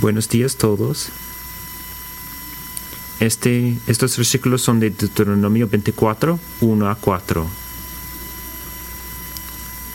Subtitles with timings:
[0.00, 1.10] Buenos días todos.
[3.20, 7.46] Este, estos versículos son de Deuteronomio 24, 1 a 4.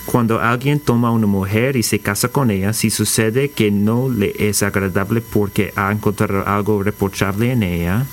[0.06, 4.08] Cuando alguien toma a una mujer y se casa con ella, si sucede que no
[4.08, 8.06] le es agradable porque ha encontrado algo reprochable en ella,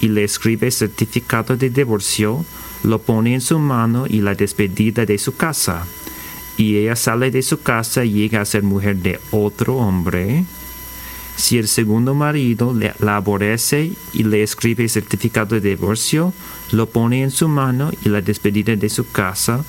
[0.00, 2.44] y le escribe certificado de divorcio,
[2.84, 5.88] lo pone en su mano y la despedida de su casa.
[6.56, 10.44] Y ella sale de su casa y llega a ser mujer de otro hombre.
[11.36, 16.32] Si el segundo marido la aborrece y le escribe certificado de divorcio,
[16.70, 19.64] lo pone en su mano y la despedida de su casa.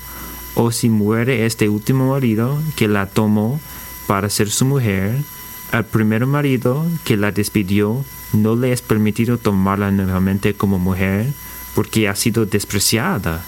[0.54, 3.60] O si muere este último marido que la tomó
[4.06, 5.22] para ser su mujer,
[5.72, 11.26] al primer marido que la despidió no le es permitido tomarla nuevamente como mujer
[11.74, 13.44] porque ha sido despreciada.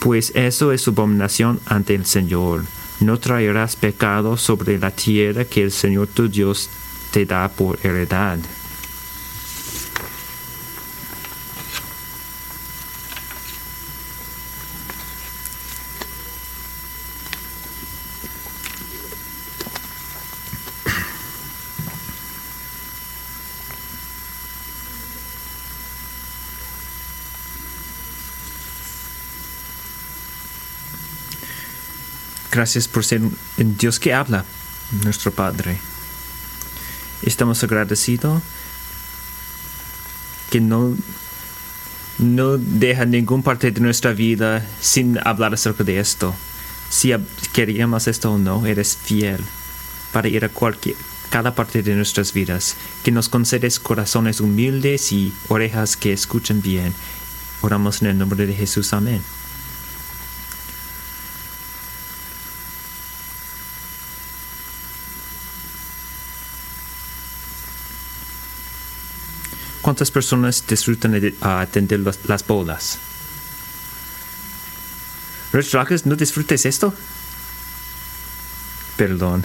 [0.00, 2.64] Pues eso es abominación ante el Señor.
[3.00, 6.70] No traerás pecado sobre la tierra que el Señor tu Dios
[7.10, 8.38] te da por heredad.
[32.62, 34.44] Gracias por ser un Dios que habla,
[35.02, 35.80] nuestro Padre.
[37.22, 38.40] Estamos agradecidos
[40.48, 40.96] que no,
[42.18, 46.36] no deja ninguna parte de nuestra vida sin hablar acerca de esto.
[46.88, 47.12] Si
[47.52, 49.40] queríamos esto o no, eres fiel
[50.12, 50.94] para ir a cualquier,
[51.30, 52.76] cada parte de nuestras vidas.
[53.02, 56.94] Que nos concedes corazones humildes y orejas que escuchen bien.
[57.60, 58.92] Oramos en el nombre de Jesús.
[58.92, 59.20] Amén.
[69.92, 72.98] ¿Cuántas personas disfrutan de atender las bodas?
[75.52, 76.94] Rich Rockers, ¿no disfrutes esto?
[78.96, 79.44] Perdón.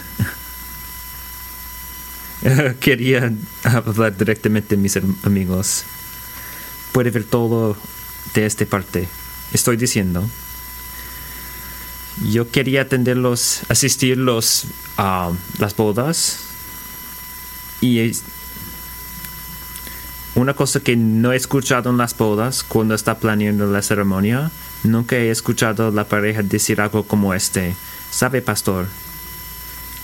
[2.80, 3.30] Quería
[3.62, 5.84] hablar directamente a mis amigos.
[6.92, 7.76] Puede ver todo
[8.32, 9.06] de esta parte.
[9.52, 10.26] Estoy diciendo.
[12.30, 14.64] Yo quería atenderlos, asistirlos
[14.96, 16.38] a las bodas.
[17.82, 17.98] Y
[20.38, 24.52] una cosa que no he escuchado en las bodas cuando está planeando la ceremonia,
[24.84, 27.74] nunca he escuchado a la pareja decir algo como este.
[28.10, 28.86] ¿Sabe, pastor?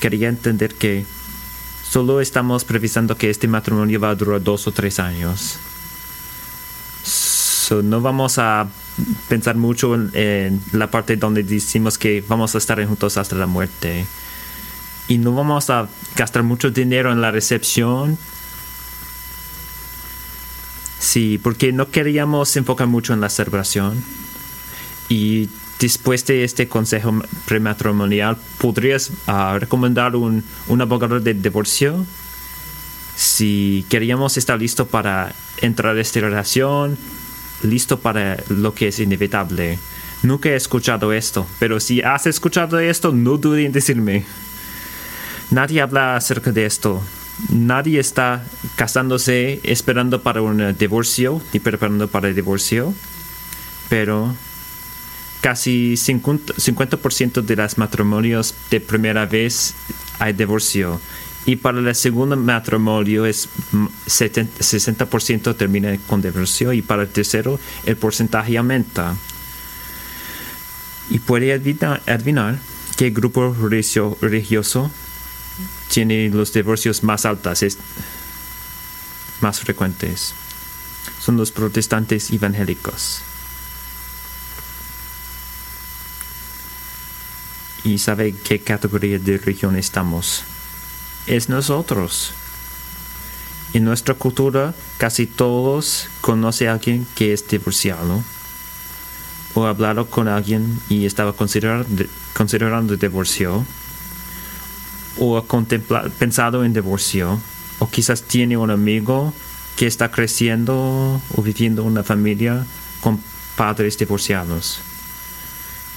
[0.01, 1.05] Quería entender que
[1.89, 5.57] solo estamos previsando que este matrimonio va a durar dos o tres años.
[7.85, 8.67] no vamos a
[9.29, 14.05] pensar mucho en, la parte donde decimos que vamos a estar juntos hasta la muerte.
[15.07, 15.87] Y no vamos a
[16.17, 18.19] gastar mucho dinero en la recepción
[21.05, 24.03] Sí, porque no queríamos enfocar mucho en la celebración.
[25.11, 30.43] Y después de este consejo prematrimonial, ¿podrías ah, recomendar un,
[30.81, 32.07] abogado de divorcio?
[33.15, 36.97] Si queríamos estar listo para entrar a esta relación,
[37.63, 39.79] listo para lo que es inevitable.
[40.23, 44.25] Nunca he escuchado esto, pero si has escuchado esto, no dudes en decirme.
[45.51, 47.03] Nadie habla acerca de esto
[47.49, 48.45] nadie está
[48.77, 52.95] casándose esperando para un divorcio ni preparando para el divorcio,
[53.89, 54.35] pero
[55.41, 59.75] casi 50%, de los matrimonios de primera vez
[60.19, 61.01] hay divorcio.
[61.47, 63.51] Y para el segundo matrimonio es
[64.07, 69.15] 60% termina con divorcio y para el tercero el porcentaje aumenta.
[71.11, 72.59] Y puede adivinar,
[72.97, 74.91] qué grupo religioso
[75.89, 77.65] tiene los divorcios más altos,
[79.41, 80.35] más frecuentes.
[81.21, 83.21] Son los protestantes evangélicos.
[87.85, 90.45] ¿Y sabe qué categoría de religión estamos?
[91.27, 92.33] Es nosotros.
[93.75, 98.23] En nuestra cultura casi todos conocen a alguien que es divorciado
[99.55, 103.67] o hablado con alguien y estaba considerando, considerando divorcio
[105.19, 105.45] o ha
[106.19, 107.41] pensado en divorcio,
[107.79, 109.33] o quizás tiene un amigo
[109.77, 112.65] que está creciendo o viviendo una familia
[113.01, 113.21] con
[113.57, 114.81] padres divorciados.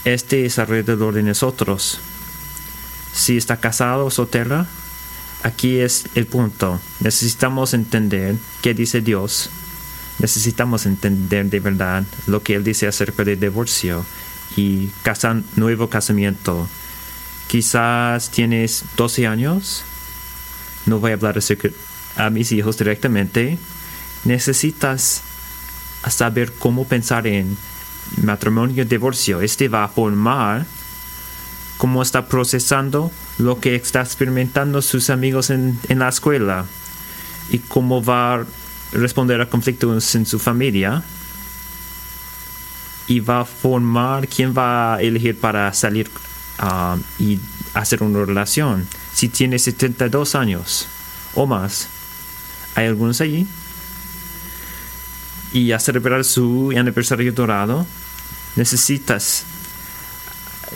[0.06, 2.00] Este es alrededor de nosotros.
[3.14, 4.68] Si está casado o soltera,
[5.44, 6.80] aquí es el punto.
[7.00, 9.50] Necesitamos entender qué dice Dios.
[10.20, 14.06] Necesitamos entender de verdad lo que Él dice acerca del divorcio
[14.56, 14.90] y
[15.56, 16.68] nuevo casamiento
[17.48, 19.84] Quizás tienes 12 años
[20.88, 21.70] no voy a hablar acerca
[22.16, 23.60] a mis hijos directamente,
[24.24, 25.22] necesitas
[26.10, 27.58] saber cómo pensar en
[28.24, 29.42] matrimonio y divorcio.
[29.42, 30.66] Este va a formar
[31.78, 36.66] cómo está procesando lo que está experimentando sus amigos en, en la escuela
[37.50, 38.46] y cómo va a
[38.94, 41.04] responder a conflictos en su familia
[43.08, 46.10] y va a formar quién va a elegir para salir
[46.62, 47.40] um, y
[47.74, 48.88] hacer una relación.
[49.14, 50.88] Si tiene 72 años
[51.36, 51.88] o más,
[52.76, 53.48] hay algunos allí.
[55.54, 57.86] Y a celebrar su aniversario dorado,
[58.56, 59.46] necesitas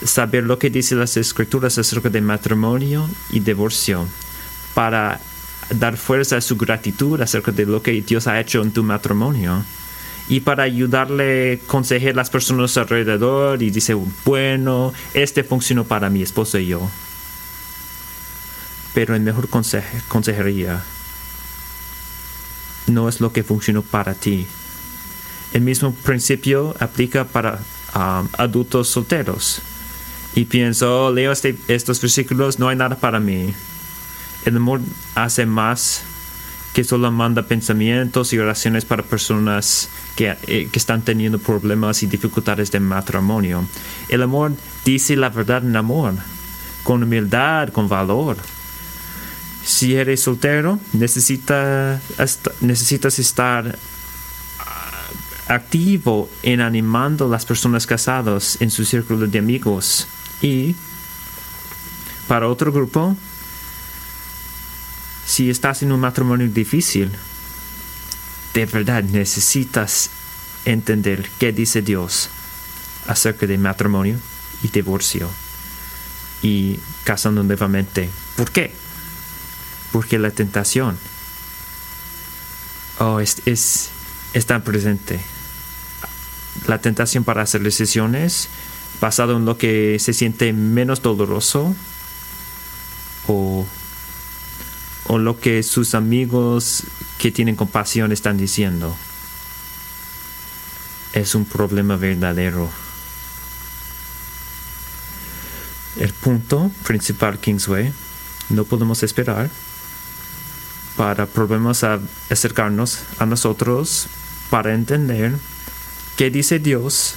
[0.04, 4.08] saber lo que dicen las escrituras acerca de matrimonio y divorcio
[4.74, 5.20] para
[5.70, 9.64] dar fuerza a su gratitud acerca de lo que Dios ha hecho en tu matrimonio
[10.32, 13.92] y para ayudarle a las personas alrededor y dice,
[14.24, 16.90] bueno, este funcionó para mi esposo y yo.
[18.94, 19.50] Pero el mejor
[20.08, 20.82] consejería
[22.86, 24.46] no es lo que funcionó para ti.
[25.52, 27.58] El mismo principio aplica para
[27.94, 29.60] um, adultos solteros.
[30.34, 33.52] Y pienso, oh, leo este, estos versículos, no hay nada para mí.
[34.46, 34.80] El amor
[35.14, 36.04] hace más
[36.72, 42.06] que solo manda pensamientos y oraciones para personas que, eh, que, están teniendo problemas y
[42.06, 43.66] dificultades de matrimonio.
[44.08, 44.52] El amor
[44.84, 46.14] dice la verdad en amor,
[46.82, 48.36] con humildad, con valor.
[49.64, 52.00] Si eres soltero, necesita,
[52.60, 53.78] necesitas estar
[54.58, 60.08] ah, activo en animando a las personas casadas en su círculo de amigos.
[60.40, 60.74] Y
[62.26, 63.16] para otro grupo,
[65.32, 67.10] si estás en un matrimonio difícil,
[68.52, 70.10] de verdad necesitas
[70.66, 72.28] entender qué dice Dios
[73.06, 74.18] acerca de matrimonio
[74.62, 75.30] y divorcio
[76.42, 78.10] y casando nuevamente.
[78.36, 78.74] ¿Por qué?
[79.90, 80.98] Porque la tentación
[82.98, 83.90] oh, es, es,
[84.44, 85.18] tan presente.
[86.66, 88.50] La tentación para hacer decisiones
[89.00, 91.74] basado en lo que se siente menos doloroso
[93.26, 93.66] o
[95.12, 96.84] o lo que sus amigos
[97.18, 98.96] que tienen compasión están diciendo.
[101.12, 102.70] Es un problema verdadero.
[105.98, 107.92] El punto principal Kingsway,
[108.48, 109.50] no podemos esperar
[110.96, 111.28] para
[112.30, 114.06] acercarnos a nosotros
[114.48, 115.36] para entender
[116.16, 117.16] qué dice Dios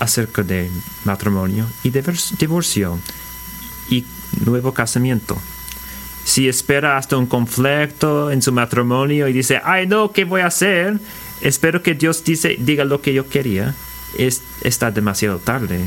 [0.00, 0.68] acerca de
[1.04, 2.98] matrimonio y divorcio
[3.88, 4.04] y
[4.44, 5.40] nuevo casamiento
[6.24, 10.46] si espera hasta un conflicto en su matrimonio y dice, ay no, ¿qué voy a
[10.46, 10.98] hacer?
[11.42, 13.74] Espero que Dios dice, diga lo que yo quería.
[14.16, 15.84] Es, está demasiado tarde.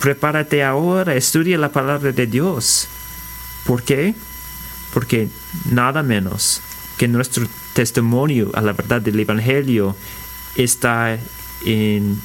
[0.00, 2.88] Prepárate ahora, estudia la palabra de Dios.
[3.64, 4.14] ¿Por qué?
[4.92, 5.28] Porque
[5.70, 6.60] nada menos
[6.98, 9.96] que nuestro testimonio a la verdad del Evangelio
[10.54, 11.18] está
[11.64, 12.20] en,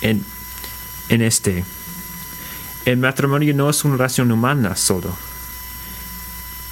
[0.00, 0.24] en,
[1.08, 1.64] en este
[2.84, 5.16] el matrimonio no es una relación humana solo.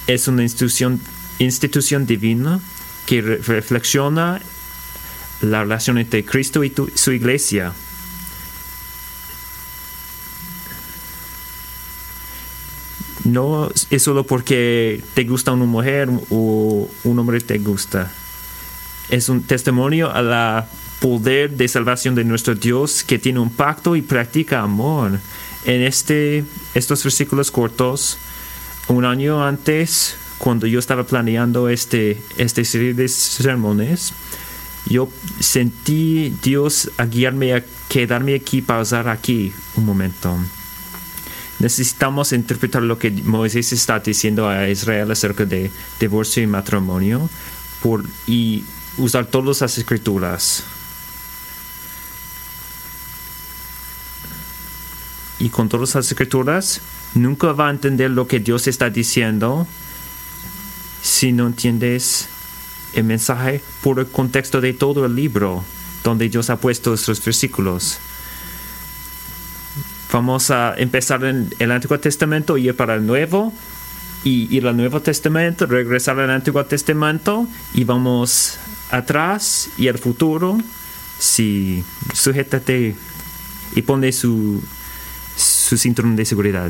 [0.07, 0.99] Es una institución,
[1.39, 2.59] institución divina
[3.05, 4.41] que reflexiona
[5.41, 7.73] la relación entre Cristo y su iglesia.
[13.23, 18.11] No es solo porque te gusta una mujer o un hombre te gusta.
[19.09, 20.67] Es un testimonio a la
[20.99, 25.19] poder de salvación de nuestro Dios que tiene un pacto y practica amor
[25.65, 28.17] en este, estos versículos cortos,
[28.87, 34.13] un año antes, cuando yo estaba planeando este, esta serie de sermones,
[34.87, 40.35] yo sentí Dios guiarme a quedarme aquí, pausar aquí un momento.
[41.59, 47.29] Necesitamos interpretar lo que Moisés está diciendo a Israel acerca de divorcio y matrimonio
[47.83, 48.63] por, y
[48.97, 50.63] usar todas las escrituras
[55.41, 56.81] y con todas las escrituras,
[57.15, 59.65] nunca va a entender lo que Dios está diciendo
[61.01, 62.29] si no entiendes
[62.93, 65.63] el mensaje por el contexto de todo el libro
[66.03, 67.97] donde Dios ha puesto estos versículos.
[70.11, 73.51] Vamos a empezar en el Antiguo Testamento y ir para el Nuevo
[74.23, 78.59] y ir al Nuevo Testamento, regresar al Antiguo Testamento y vamos
[78.91, 80.59] atrás y al futuro.
[81.17, 81.83] Si
[82.13, 82.95] sujétate
[83.75, 84.61] y pone su
[85.71, 86.69] su cinturón de seguridad.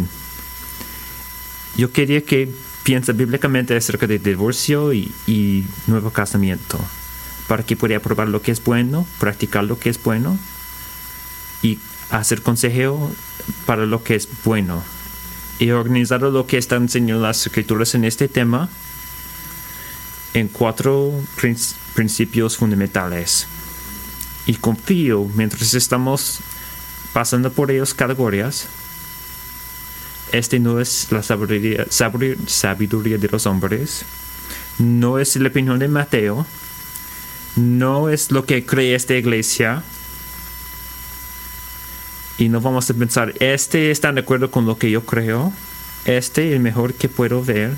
[1.75, 2.53] Yo quería que
[2.84, 6.79] piense bíblicamente acerca de divorcio y, nuevo casamiento,
[7.48, 10.38] para que pueda probar lo que es bueno, practicar lo que es bueno
[11.63, 11.79] y
[12.12, 13.12] hacer consejo
[13.65, 14.84] para lo que es bueno
[15.60, 18.70] he organizado lo que están enseñando las escrituras en este tema
[20.36, 21.58] en cuatro prin-
[21.96, 23.48] principios fundamentales.
[24.46, 26.39] Y confío, mientras estamos
[27.13, 28.67] pasando por ellos categorías,
[30.32, 31.86] este no es la sabiduría,
[33.18, 34.06] de los hombres,
[34.80, 36.46] no es la opinión de Mateo,
[37.56, 39.84] no es lo que cree esta iglesia,
[42.38, 45.54] y no vamos a pensar, este está de acuerdo con lo que yo creo,
[46.06, 47.76] este, el mejor que puedo ver,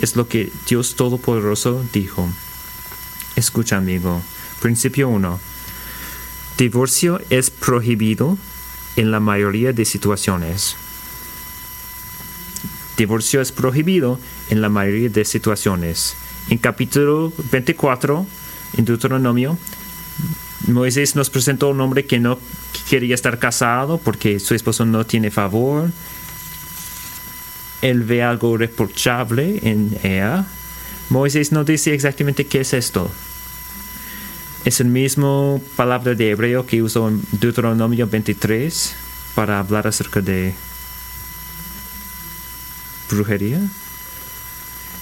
[0.00, 2.28] es lo que Dios Todopoderoso dijo.
[3.36, 4.22] Escucha, amigo.
[4.60, 5.40] Principio 1.
[6.58, 8.36] Divorcio es prohibido
[8.96, 10.76] en la mayoría de situaciones.
[13.00, 16.16] Divorcio es prohibido en la mayoría de situaciones.
[16.50, 18.26] En capítulo 24,
[18.76, 19.56] en Deuteronomio,
[20.66, 22.38] Moisés nos presentó un hombre que no
[22.90, 25.88] quería estar casado porque su esposo no tiene favor.
[27.80, 30.44] Él ve algo reprochable en ella.
[31.08, 33.10] Moisés no dice exactamente qué es esto.
[34.66, 38.94] Es el mismo palabra de hebreo que usó en Deuteronomio 23
[39.34, 40.52] para hablar acerca de
[43.10, 43.60] brujería.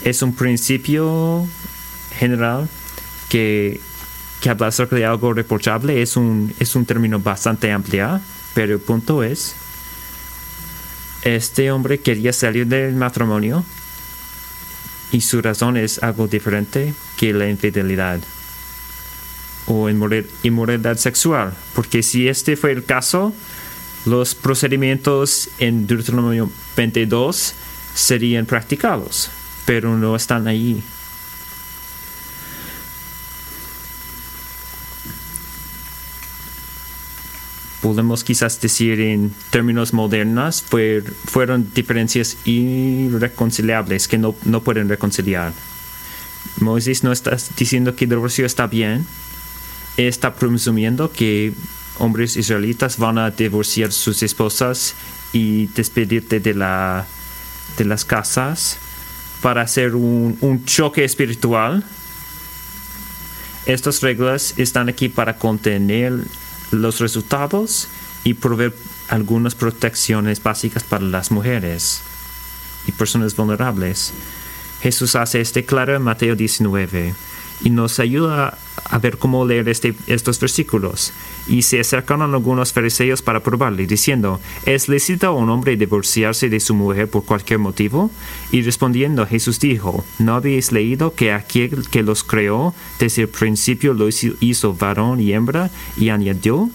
[0.04, 1.46] Es un principio
[2.18, 2.68] general
[3.28, 3.80] que
[4.40, 8.20] que habla acerca de algo reprochable es un, es un término bastante amplio,
[8.54, 9.54] pero el punto es,
[11.22, 13.64] este hombre quería salir del matrimonio
[15.10, 18.20] y su razón es algo diferente que la infidelidad
[19.66, 23.34] o inmora- inmoralidad sexual, porque si este fue el caso,
[24.06, 27.54] los procedimientos en Deuteronomio 22
[27.98, 29.30] serían practicados,
[29.66, 30.82] pero no están ahí.
[37.80, 45.52] podemos quizás decir en términos modernos, fue- fueron diferencias irreconciliables que no, no pueden reconciliar.
[46.60, 49.06] Moisés no está diciendo que el divorcio está bien,
[49.96, 51.52] está presumiendo que
[51.98, 54.94] hombres israelitas van a divorciar sus esposas
[55.32, 57.06] y despedirte de, la,
[57.78, 58.76] de las casas
[59.40, 61.84] para hacer un, un choque espiritual.
[63.66, 66.12] Estas reglas están aquí para contener
[66.70, 67.88] los resultados
[68.24, 68.74] y proveer
[69.08, 72.00] algunas protecciones básicas para las mujeres
[72.86, 74.12] y personas vulnerables.
[74.82, 77.14] Jesús hace este claro en Mateo 19
[77.62, 81.12] y nos ayuda a ver cómo leer este- estos versículos.
[81.48, 86.60] Y se acercaron algunos fariseos para probarle, diciendo, ¿es lícito a un hombre divorciarse de
[86.60, 88.10] su mujer por cualquier motivo?
[88.52, 93.94] Y respondiendo Jesús dijo, ¿no habéis leído que aquel que los creó desde el principio
[93.94, 96.68] los hizo- hizo varón y hembra y añadió?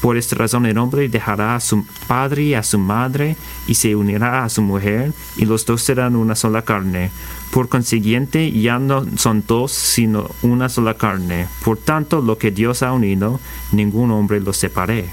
[0.00, 3.94] Por esta razón el hombre dejará a su padre y a su madre y se
[3.94, 7.10] unirá a su mujer y los dos serán una sola carne.
[7.50, 11.48] Por consiguiente ya no son dos sino una sola carne.
[11.64, 13.40] Por tanto lo que Dios ha unido,
[13.72, 15.10] ningún hombre lo separe.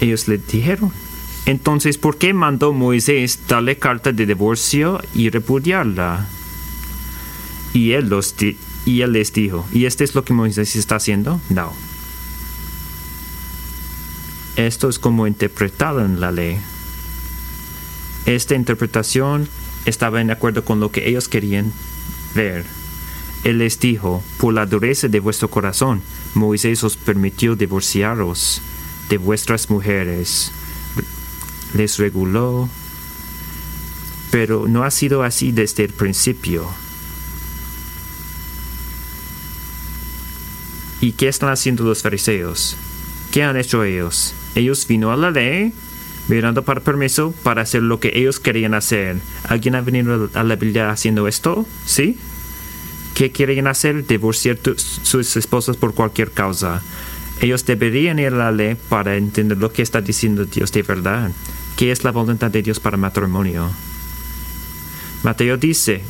[0.00, 0.92] Ellos le dijeron,
[1.48, 6.26] entonces, ¿por qué mandó Moisés darle carta de divorcio y repudiarla?
[7.72, 8.34] Y él, los
[8.84, 11.40] y él les dijo, ¿y este es lo que Moisés está haciendo?
[11.48, 11.72] No.
[14.56, 16.60] Esto es como interpretaron la ley.
[18.26, 19.48] Esta interpretación
[19.86, 21.72] estaba en acuerdo con lo que ellos querían
[22.34, 22.66] ver.
[23.44, 26.02] Él les dijo, por la dureza de vuestro corazón,
[26.34, 28.60] Moisés os permitió divorciaros
[29.08, 30.52] de vuestras mujeres
[31.74, 32.68] les reguló,
[34.30, 36.68] pero no ha sido así desde el principio.
[41.00, 42.76] ¿Y qué están haciendo los fariseos?
[43.30, 44.34] ¿Qué han hecho ellos?
[44.54, 45.72] Ellos vino a la ley,
[46.28, 49.18] mirando para permiso para hacer lo que ellos querían hacer.
[49.44, 51.66] ¿Alguien ha venido a la Biblia haciendo esto?
[51.86, 52.18] ¿Sí?
[53.14, 54.06] ¿Qué quieren hacer?
[54.06, 56.82] Divorciar sus esposas por cualquier causa.
[57.40, 61.30] Ellos deberían ir a la ley para entender lo que está diciendo Dios de verdad.
[61.78, 63.70] ¿Qué es la voluntad de Dios para matrimonio?
[65.22, 66.02] Mateo dice,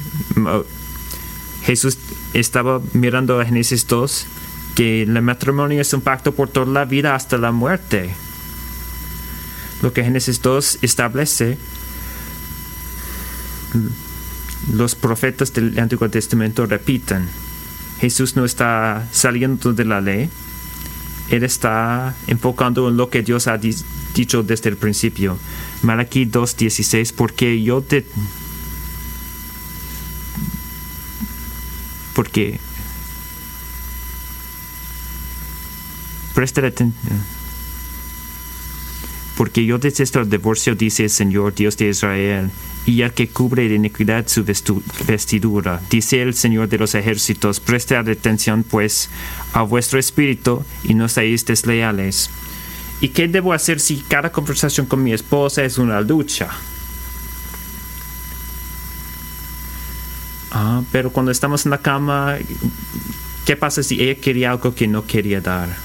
[1.63, 1.99] Jesús
[2.33, 4.27] estaba mirando a Génesis 2
[4.75, 8.15] que el matrimonio es un pacto por toda la vida hasta la muerte.
[9.83, 11.59] Lo que Génesis 2 establece,
[14.73, 17.29] los profetas del Antiguo Testamento repiten.
[18.01, 20.31] Jesús no está saliendo de la ley,
[21.31, 23.77] él está enfocando en lo que Dios ha di-
[24.15, 25.39] dicho desde el principio.
[25.83, 28.07] Malaquí 2.16, porque yo te...
[32.15, 32.59] Porque
[36.35, 36.93] presta atención.
[39.37, 42.51] Porque yo detesto el divorcio, dice el Señor Dios de Israel,
[42.88, 44.47] y el que cubre de iniquidad su
[45.07, 45.78] vestidura.
[45.90, 49.11] Dice el Señor de los ejércitos, prestad atención pues
[49.52, 52.30] a vuestro espíritu y no seáis desleales.
[53.02, 56.49] ¿Y qué debo hacer si cada conversación con mi esposa es una lucha?
[60.50, 62.37] Ah, pero cuando estamos en la cama,
[63.45, 65.76] ¿qué pasa si ella quería algo que no quería dar?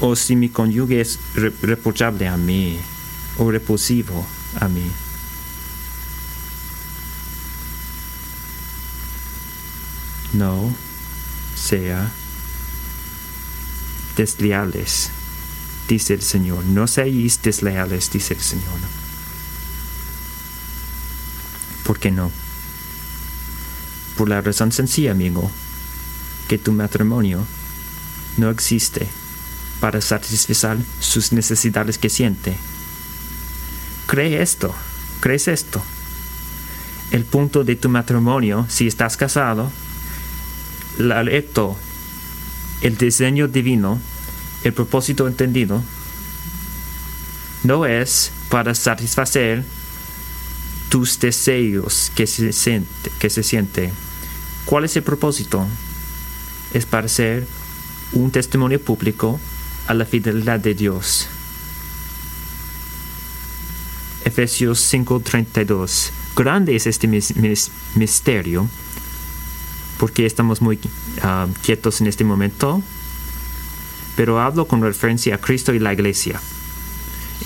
[0.00, 1.20] O si mi cónyuge es
[1.62, 2.80] reprochable a mí
[3.36, 4.26] o repulsivo
[4.60, 4.90] a mí.
[10.32, 10.72] No
[11.54, 12.10] sea
[14.16, 15.10] desleales,
[15.88, 16.64] dice el Señor.
[16.64, 18.78] No seáis desleales, dice el Señor.
[21.84, 22.30] ¿Por qué no?
[24.16, 25.50] Por la razón sencilla, amigo,
[26.48, 27.46] que tu matrimonio
[28.36, 29.08] no existe
[29.80, 32.56] para satisfacer sus necesidades que siente
[34.08, 34.74] cree esto,
[35.20, 35.82] crees esto.
[37.10, 39.70] El punto de tu matrimonio, si estás casado,
[40.96, 44.00] la el diseño divino,
[44.64, 45.82] el propósito entendido,
[47.64, 49.62] no es para satisfacer
[50.88, 53.92] tus deseos que se siente, que se siente.
[54.64, 55.66] ¿Cuál es el propósito?
[56.72, 57.46] Es para ser
[58.12, 59.38] un testimonio público
[59.86, 61.28] a la fidelidad de Dios.
[64.28, 66.10] Efesios 5:32.
[66.36, 67.08] Grande es este
[67.94, 68.68] misterio,
[69.98, 70.78] porque estamos muy
[71.22, 72.82] ah, quietos en este momento,
[74.16, 76.40] pero hablo con referencia a Cristo y la iglesia.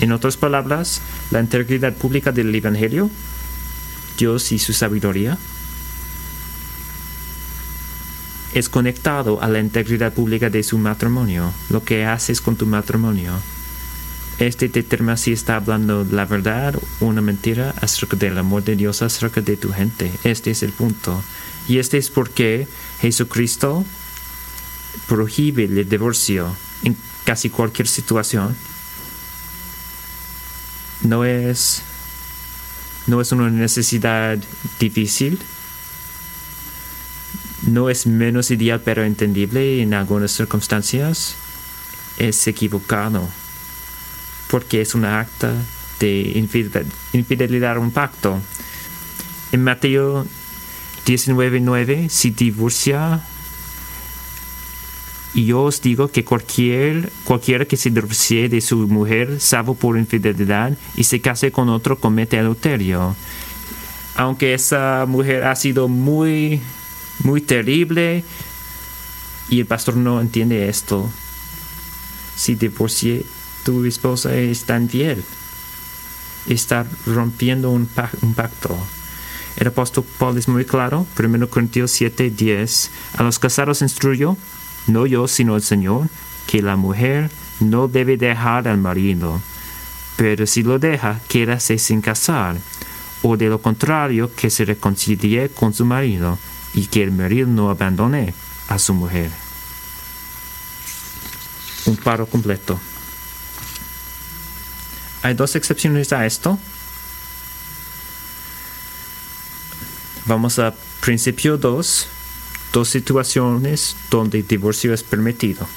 [0.01, 3.09] En otras palabras, la integridad pública del Evangelio,
[4.17, 5.37] Dios y su sabiduría,
[8.53, 13.33] es conectado a la integridad pública de su matrimonio, lo que haces con tu matrimonio
[14.47, 19.01] este determina si está hablando la verdad o una mentira acerca del amor de Dios
[19.01, 20.11] acerca de tu gente.
[20.23, 21.23] Este es el punto.
[21.67, 22.67] Y este es porque
[22.99, 23.85] Jesucristo
[25.07, 28.55] prohíbe el divorcio en casi cualquier situación.
[31.01, 31.81] No es,
[33.07, 34.37] no es una necesidad
[34.79, 35.39] difícil.
[37.67, 41.35] No es menos ideal pero entendible en algunas circunstancias.
[42.17, 43.29] Es equivocado
[44.53, 45.51] porque es una acta
[45.99, 46.37] de
[47.13, 48.39] infidelidad a un pacto.
[49.51, 50.27] En Mateo
[51.07, 53.19] 19:9, si divorcia,
[55.33, 59.97] y yo os digo que cualquier, cualquiera que se divorcie de su mujer, salvo por
[59.97, 63.15] infidelidad, y se case con otro, comete adulterio.
[64.13, 66.61] Aunque esa mujer ha sido muy,
[67.23, 68.23] muy terrible,
[69.49, 71.09] y el pastor no entiende esto,
[72.35, 73.25] si divorcie
[73.63, 75.23] tu esposa es tan fiel.
[76.47, 78.77] Está rompiendo un, pacto.
[79.55, 82.91] El apóstol Paul es muy claro, 1 Corintios 7, 10.
[83.17, 84.35] A los casados instruyo,
[84.87, 86.09] no yo, sino el Señor,
[86.47, 89.41] que la mujer no debe dejar al marido.
[90.17, 92.57] Pero si lo deja, quédase sin casar.
[93.21, 96.37] O de lo contrario, que se reconcilie con su marido
[96.73, 98.33] y que el marido no abandone
[98.67, 99.31] a su mujer.
[101.85, 102.79] Un paro completo.
[105.23, 106.59] Hay dos excepciones a esto.
[110.25, 112.07] Vamos a principio 2.
[112.73, 115.67] Dos situaciones donde el divorcio es permitido.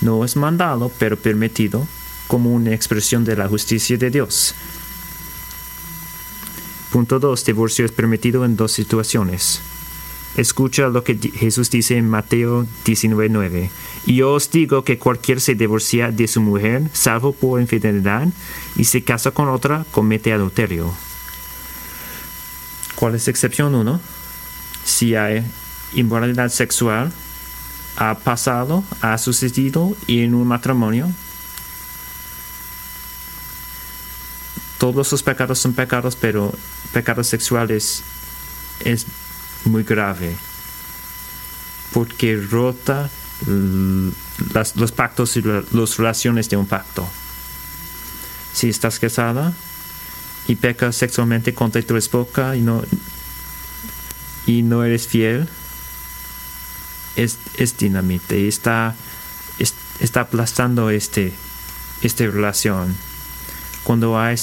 [0.00, 1.86] No es mandado, pero permitido
[2.28, 4.54] como una expresión de la justicia de Dios.
[6.92, 7.44] Punto 2.
[7.44, 9.60] Divorcio es permitido en dos situaciones.
[10.38, 13.70] Escucha lo que Jesús dice en Mateo 19:9.
[14.06, 18.28] Y yo os digo que cualquier se divorcia de su mujer, salvo por infidelidad,
[18.76, 20.94] y se casa con otra, comete adulterio.
[22.94, 24.00] ¿Cuál es excepción 1?
[24.84, 25.44] Si hay
[25.94, 27.10] inmoralidad sexual,
[27.96, 31.10] ha pasado, ha sucedido en un matrimonio,
[34.78, 36.54] todos los pecados son pecados, pero
[36.92, 38.04] pecados sexuales
[38.84, 39.04] es
[39.64, 40.36] muy grave
[41.92, 43.10] porque rota
[43.46, 47.08] los pactos y las relaciones de un pacto.
[48.52, 49.52] Si estás casada
[50.46, 52.82] y pecas sexualmente contra tu esposa y no,
[54.46, 55.48] y no eres fiel,
[57.16, 58.94] es, es dinamite, está,
[60.00, 61.32] está aplastando este,
[62.02, 62.96] esta relación.
[63.84, 64.36] Cuando hay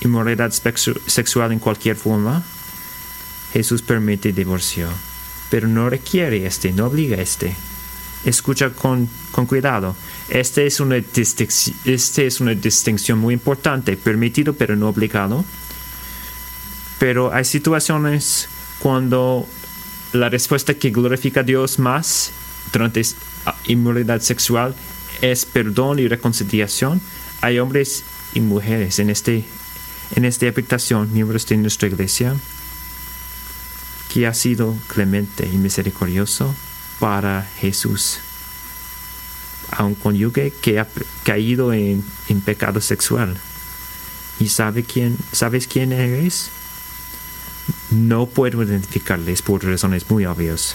[0.00, 2.42] inmoralidad sexual en cualquier forma,
[3.52, 4.88] Jesús permite divorcio,
[5.50, 7.54] pero no requiere este, no obliga este.
[8.24, 9.96] Escucha con, con cuidado.
[10.28, 15.44] Esta es, una este es una distinción muy importante, permitido pero no obligado.
[16.98, 19.46] Pero hay situaciones cuando
[20.12, 22.30] la respuesta que glorifica a Dios más
[22.72, 23.02] durante
[23.66, 24.74] inmoralidad sexual
[25.20, 27.00] es perdón y reconciliación.
[27.40, 29.44] Hay hombres y mujeres en, este,
[30.14, 32.36] en esta habitación, miembros de nuestra iglesia,
[34.12, 36.54] que ha sido clemente y misericordioso
[37.00, 38.18] para Jesús.
[39.70, 40.86] A un cónyuge que ha
[41.24, 42.04] caído en,
[42.44, 43.38] pecado sexual.
[44.38, 46.50] ¿Y sabe quién, sabes quién eres?
[47.90, 50.74] No puedo identificarles por razones muy obvias.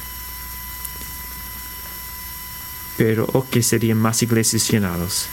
[2.97, 5.27] Pero o oh, que serían más iglesias llenadas,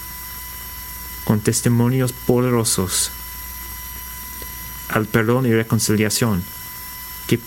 [1.24, 3.10] con testimonios poderosos
[4.90, 6.44] al perdón y reconciliación
[7.26, 7.38] que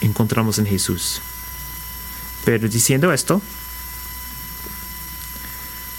[0.00, 1.20] encontramos en Jesús.
[2.44, 3.40] Pero diciendo esto,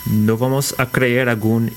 [0.06, 1.72] no vamos a creer alguna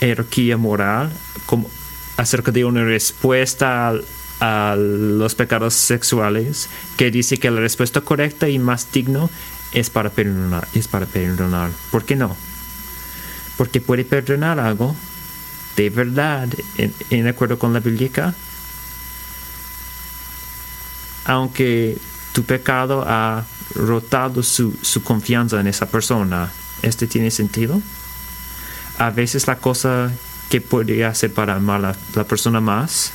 [0.00, 1.12] jerarquía moral
[1.46, 1.70] como
[2.16, 3.94] acerca de una respuesta
[4.40, 9.28] a, los pecados sexuales que dice que la respuesta correcta y más digna
[9.72, 11.70] es para perdonar, es para perdonar.
[11.92, 12.36] ¿Por qué no?
[13.56, 14.96] Porque puede perdonar algo
[15.76, 16.48] de verdad
[17.10, 18.34] en acuerdo con la Biblia,
[21.24, 21.98] aunque
[22.32, 26.50] tu pecado ha rotado su, su, confianza en esa persona.
[26.82, 27.80] ¿Este tiene sentido?
[28.98, 30.12] A veces la cosa
[30.50, 33.12] que podría hacer para amar a la persona más,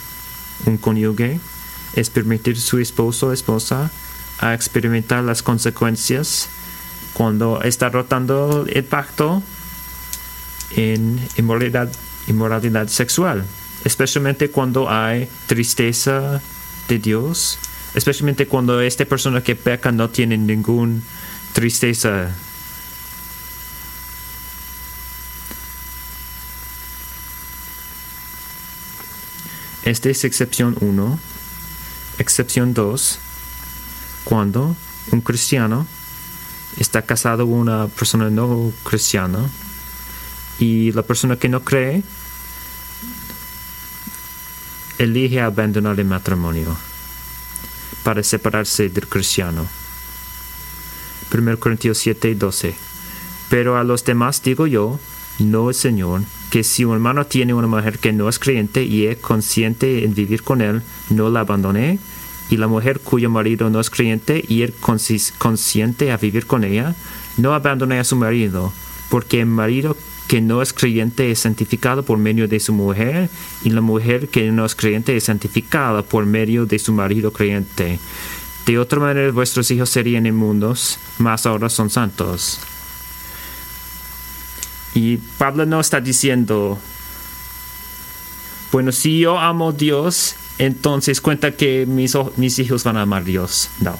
[0.65, 1.39] un cónyuge,
[1.93, 3.91] es permitir su esposo o esposa
[4.39, 6.47] a experimentar las consecuencias
[7.13, 9.41] cuando está rotando el pacto
[10.71, 11.91] en inmoralidad,
[12.27, 13.45] inmoralidad sexual,
[13.83, 16.41] especialmente cuando hay tristeza
[16.87, 17.57] de Dios
[17.95, 21.01] especialmente cuando esta persona que peca no tiene ninguna
[21.53, 22.29] tristeza.
[29.83, 31.19] Esta es excepción 1.
[32.19, 33.19] Excepción 2.
[34.25, 34.75] Cuando
[35.11, 35.87] un cristiano
[36.77, 39.39] está casado con una persona no cristiana
[40.59, 42.03] y la persona que no cree
[44.97, 46.75] elige abandonar el matrimonio
[48.03, 49.65] para separarse del cristiano.
[51.33, 52.75] 1 Corintios 7, 12.
[53.49, 54.99] Pero a los demás digo yo,
[55.39, 59.05] no el Señor, que si un hermano tiene una mujer que no es creyente y
[59.05, 61.99] es consciente en vivir con él, no la abandone,
[62.49, 64.71] y la mujer cuyo marido no es creyente y es
[65.37, 66.95] consciente a vivir con ella,
[67.37, 68.71] no abandone a su marido,
[69.09, 73.29] porque el marido que no es creyente es santificado por medio de su mujer,
[73.63, 77.99] y la mujer que no es creyente es santificada por medio de su marido creyente.
[78.65, 82.59] De otra manera vuestros hijos serían inmundos, mas ahora son santos.
[84.93, 86.77] Y Pablo no está diciendo,
[88.71, 93.21] bueno, si yo amo a Dios, entonces cuenta que mis, mis hijos van a amar
[93.21, 93.69] a Dios.
[93.79, 93.97] No.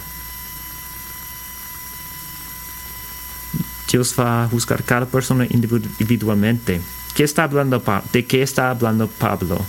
[3.98, 6.80] Dios va a juzgar cada persona individualmente.
[7.16, 7.84] ¿Qué está hablando,
[8.14, 9.66] ¿De qué está hablando Pablo?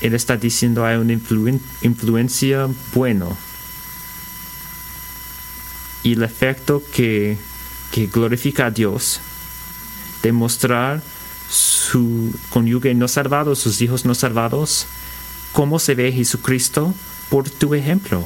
[0.00, 1.14] Él está diciendo hay una
[1.82, 3.36] influencia bueno.
[6.04, 7.36] Y el efecto que,
[7.90, 9.18] que glorifica a Dios,
[10.22, 11.02] demostrar
[11.50, 14.86] su cónyuge no salvado, sus hijos no salvados,
[15.50, 16.94] cómo se ve Jesucristo
[17.28, 18.24] por tu ejemplo.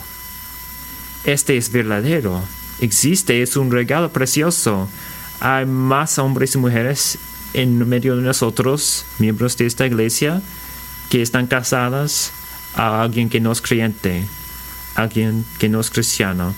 [1.25, 2.43] Este es verdadero
[2.83, 4.89] existe, es un regalo precioso.
[5.41, 7.19] Hay más hombres y mujeres
[7.55, 10.43] en medio de nosotros, miembros de esta iglesia,
[11.11, 12.33] que están casadas
[12.75, 14.25] a alguien que no es creyente,
[14.95, 16.55] alguien que no es cristiano.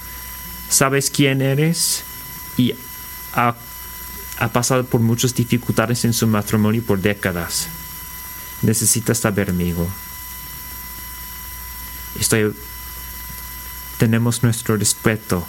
[0.68, 2.04] Sabes quién eres
[2.56, 2.74] y
[3.34, 3.54] ha,
[4.52, 7.68] pasado por muchas dificultades en su matrimonio por décadas.
[8.62, 9.88] Necesitas saber, amigo.
[12.18, 12.54] Estoy,
[13.98, 15.46] tenemos nuestro respeto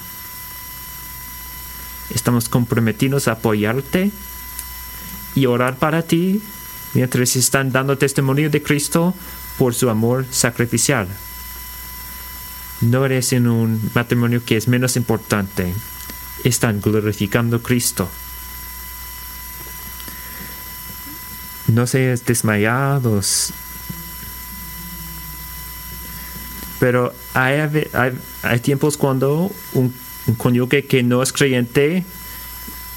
[2.13, 4.11] Estamos comprometidos a apoyarte
[5.33, 6.41] y orar para ti
[6.93, 9.13] mientras están dando testimonio de Cristo
[9.57, 11.07] por su amor sacrificial.
[12.81, 15.73] No eres en un matrimonio que es menos importante.
[16.43, 18.09] Están glorificando a Cristo.
[21.67, 23.51] No seas desmayados.
[26.79, 29.93] Pero hay, hay, hay tiempos cuando un
[30.27, 32.03] un cónyuge que no es creyente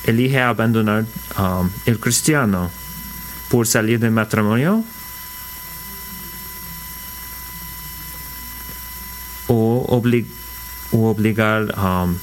[0.04, 1.04] elige abandonar
[1.38, 2.70] um, el cristiano
[3.50, 4.84] por salir del matrimonio
[9.48, 10.02] o,
[10.92, 12.16] obligar um,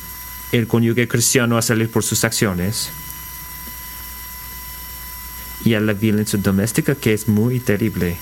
[0.51, 2.89] el cónyuge cristiano a salir por sus acciones
[5.63, 8.17] y a la violencia doméstica que es muy terrible.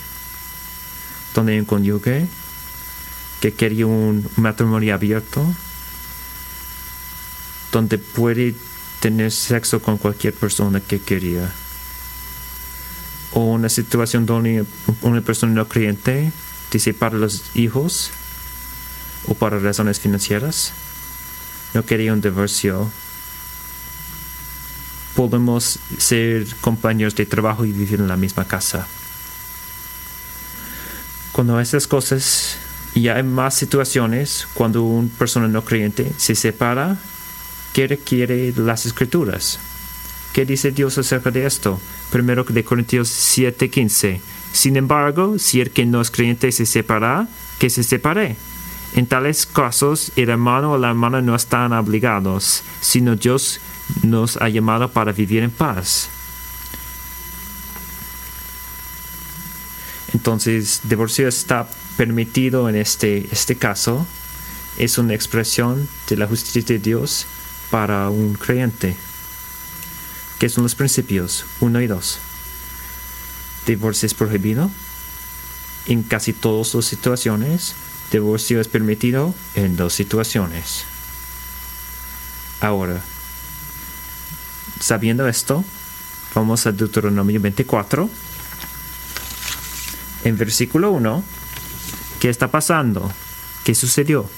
[1.36, 2.28] Donde un cónyuge
[3.42, 5.46] que quería un matrimonio abierto,
[7.74, 8.56] donde puede
[9.02, 11.52] tener sexo con cualquier persona que quería.
[13.34, 14.64] O una situación donde
[15.02, 16.32] una persona no creyente
[16.72, 18.12] dice para los hijos
[19.28, 20.72] o para razones financieras
[21.74, 22.90] no quería un divorcio
[25.16, 28.88] podemos ser compañeros de trabajo y vivir en la misma casa.
[31.32, 32.58] Cuando esas cosas
[32.96, 36.98] y hay más situaciones cuando una persona no creyente se separa,
[37.74, 39.60] ¿qué requiere las escrituras?
[40.32, 41.80] ¿Qué dice Dios acerca de esto?
[42.12, 44.22] Primero de Corintios 7:15.
[44.54, 47.28] Sin embargo, si el que no es creyente se separa,
[47.60, 48.36] que se separe.
[48.96, 53.60] En tales casos, el hermano o la hermana no están obligados, sino Dios
[54.04, 56.10] nos ha llamado para vivir en paz.
[60.14, 64.06] Entonces, divorcio está permitido en este, este caso.
[64.78, 67.26] Es una expresión de la justicia de Dios
[67.74, 68.96] para un creyente.
[70.38, 71.44] ¿Qué son los principios?
[71.60, 72.20] Uno y dos.
[73.66, 74.70] Divorcio es prohibido
[75.88, 77.74] en casi todas las situaciones.
[78.12, 80.84] Divorcio es permitido en dos situaciones.
[82.62, 83.02] Ahora,
[84.80, 85.66] sabiendo esto,
[86.36, 88.08] vamos a Deuteronomio 24.
[90.26, 91.24] En versículo 1,
[92.20, 93.12] ¿qué está pasando?
[93.64, 94.30] ¿Qué sucedió?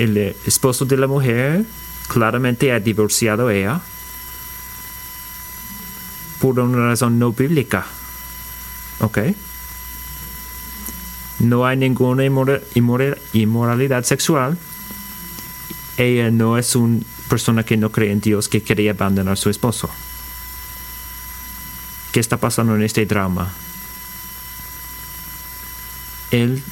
[0.00, 1.64] El esposo de la mujer
[2.08, 3.80] claramente ha divorciado a ella
[6.40, 7.84] por una razón no bíblica.
[9.00, 9.18] ¿Ok?
[11.40, 12.24] No hay ninguna
[13.34, 14.58] inmoralidad sexual
[16.02, 19.50] ella no es una persona que no cree en Dios que quería abandonar a su
[19.50, 19.90] esposo.
[22.12, 23.52] ¿Qué está pasando en este drama?
[26.30, 26.62] Él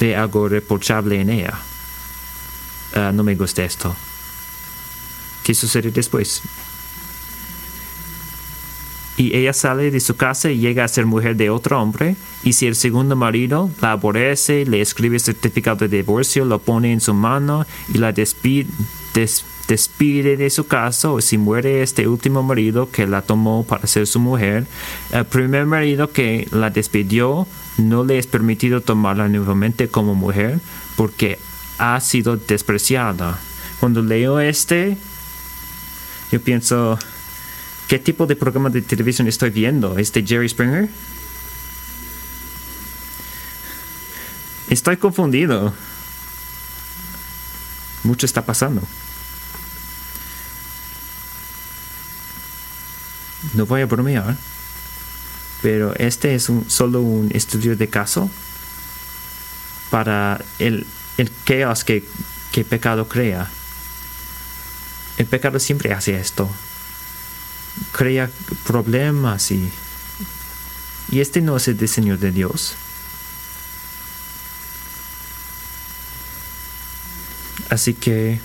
[0.00, 1.69] ve algo reprochable en ella.
[2.94, 3.94] Ah, no me gusta esto.
[5.44, 6.42] ¿Qué sucede después?
[9.20, 12.54] y ella sale de su casa y llega a ser mujer de otro hombre, y
[12.54, 17.12] si el segundo marido la aborrece, le escribe certificado de divorcio, lo pone en su
[17.12, 18.70] mano y la despide,
[19.68, 24.06] despide de su casa, o si muere este último marido que la tomó para ser
[24.06, 24.66] su mujer,
[25.12, 30.60] el primer marido que la despidió no le es permitido tomarla nuevamente como mujer
[30.96, 31.38] porque
[31.80, 33.38] ha sido despreciada.
[33.80, 34.96] Cuando leo este,
[36.30, 36.98] yo pienso,
[37.90, 39.98] ¿Qué tipo de programa de televisión estoy viendo?
[39.98, 40.88] ¿Es de Jerry Springer?
[44.68, 45.74] Estoy confundido.
[48.04, 48.80] Mucho está pasando.
[53.54, 54.36] No voy a bromear,
[55.62, 58.30] pero este es un, solo un estudio de caso
[59.90, 60.86] para el,
[61.20, 62.04] el caos que,
[62.52, 63.48] que pecado crea.
[65.18, 66.50] El pecado siempre hace esto
[67.92, 68.30] crea
[68.66, 69.70] problemas y,
[71.10, 72.74] y este no es el diseño de Dios.
[77.68, 78.40] Así que,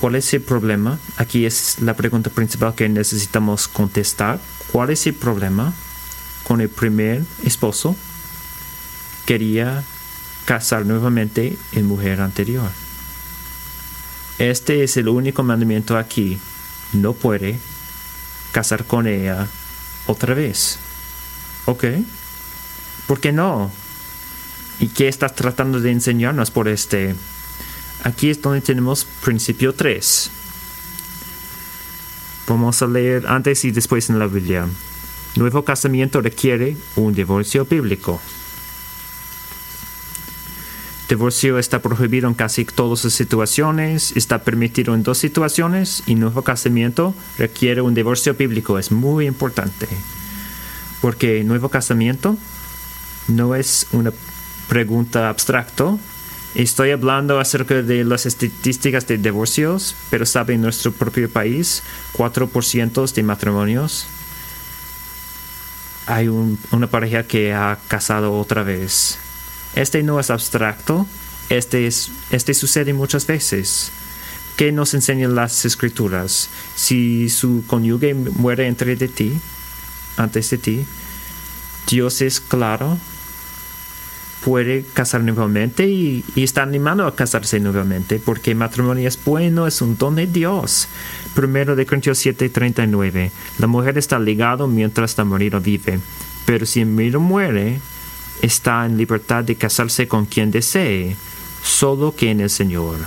[0.00, 0.98] ¿cuál es el problema?
[1.16, 4.40] Aquí es la pregunta principal que necesitamos contestar.
[4.72, 5.74] ¿Cuál es el problema
[6.44, 7.94] con el primer esposo?
[9.26, 9.84] Quería
[10.44, 12.70] casar nuevamente en mujer anterior.
[14.38, 16.38] Este es el único mandamiento aquí.
[16.92, 17.58] No puede
[18.52, 19.46] casar con ella
[20.06, 20.78] otra vez.
[21.66, 21.84] ¿Ok?
[23.06, 23.70] ¿Por qué no?
[24.80, 27.14] ¿Y qué estás tratando de enseñarnos por este?
[28.02, 30.30] Aquí es donde tenemos principio 3.
[32.48, 34.66] Vamos a leer antes y después en la Biblia.
[35.36, 38.20] Nuevo casamiento requiere un divorcio bíblico.
[41.10, 46.42] Divorcio está prohibido en casi todas las situaciones, está permitido en dos situaciones y nuevo
[46.42, 48.78] casamiento requiere un divorcio bíblico.
[48.78, 49.88] Es muy importante.
[51.00, 52.36] Porque nuevo casamiento
[53.26, 54.12] no es una
[54.68, 55.96] pregunta abstracta.
[56.54, 61.82] Estoy hablando acerca de las estadísticas de divorcios, pero sabe en nuestro propio país,
[62.16, 64.06] 4% de matrimonios
[66.06, 69.18] hay una pareja que ha casado otra vez
[69.74, 71.06] este no es abstracto,
[71.48, 73.92] este, es, este sucede muchas veces.
[74.56, 76.50] ¿Qué nos enseñan las escrituras?
[76.76, 79.40] Si su cónyuge muere entre de ti,
[80.16, 80.84] antes de ti,
[81.88, 82.98] Dios es claro
[84.40, 89.82] puede casar nuevamente y, y, está animado a casarse nuevamente porque matrimonio es bueno, es
[89.82, 90.88] un don de Dios.
[91.34, 93.30] Primero de Corintios 7, 39.
[93.58, 96.00] La mujer está ligada mientras el marido vive,
[96.46, 97.80] pero si el marido muere,
[98.42, 101.16] está en libertad de casarse con quien desee,
[101.62, 102.98] solo que en el Señor.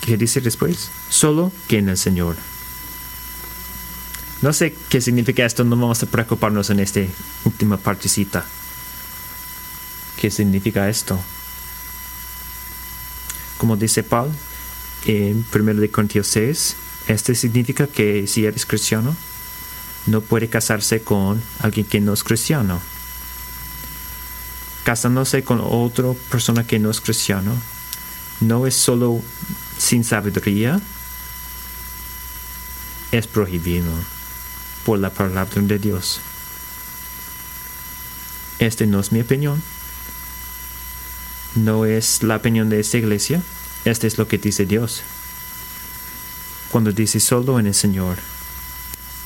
[0.00, 0.90] ¿Qué dice después?
[1.08, 2.36] Solo que en el Señor.
[4.42, 7.00] No sé qué significa esto, no vamos a preocuparnos en esta
[7.44, 8.44] última partecita.
[10.20, 11.18] ¿Qué significa esto?
[13.58, 14.30] Como dice Paul
[15.06, 16.76] en 1 Corintios 6,
[17.08, 19.16] este significa que si eres cristiano,
[20.06, 22.80] no puede casarse con alguien que no es cristiano.
[24.84, 27.52] Casándose con otra persona que no es cristiano
[28.40, 29.20] no es solo
[29.78, 30.80] sin sabiduría,
[33.10, 33.90] es prohibido
[34.84, 36.20] por la palabra de Dios.
[38.58, 39.62] Este no es mi opinión.
[41.54, 43.42] No es la opinión de esta iglesia.
[43.84, 45.02] Este es lo que dice Dios.
[46.70, 48.18] Cuando dice solo en el Señor,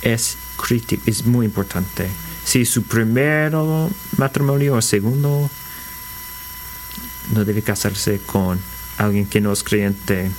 [0.03, 2.09] es crítico, es muy importante.
[2.45, 3.53] Si su primer
[4.17, 5.51] matrimonio o segundo,
[7.33, 8.59] no debe casarse con
[8.99, 10.31] alguien que no es creyente.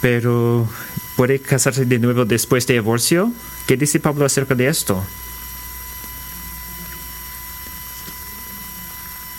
[0.00, 0.68] Pero
[1.16, 3.32] puede casarse de nuevo después de divorcio.
[3.66, 5.04] ¿Qué dice Pablo acerca de esto?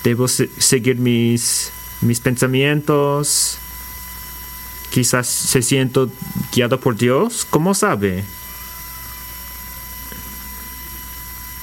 [0.03, 3.57] Debo seguir mis, mis pensamientos.
[4.89, 6.09] Quizás se siento
[6.53, 7.45] guiado por Dios.
[7.49, 8.23] ¿Cómo sabe?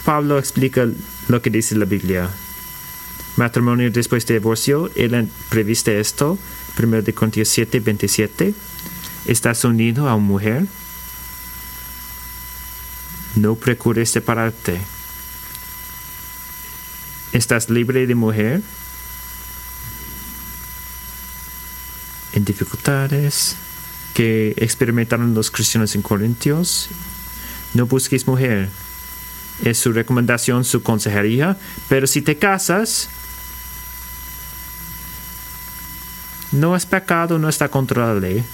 [0.06, 0.86] Pablo explica
[1.26, 2.30] lo que dice la Biblia.
[3.34, 6.38] Matrimonio después de divorcio, él previste esto,
[6.80, 8.54] 1 de Corintios 7, 27
[9.26, 10.66] estás unido a una mujer,
[13.34, 14.80] no procures separarte.
[17.32, 18.62] ¿Estás libre de mujer?
[22.32, 23.56] En dificultades
[24.14, 26.90] que experimentaron los cristianos en Corintios,
[27.74, 28.70] no busques mujer.
[29.64, 31.56] Es su recomendación, su consejería.
[31.88, 33.08] Pero si te casas,
[36.52, 38.44] no es pecado, no está contra la ley.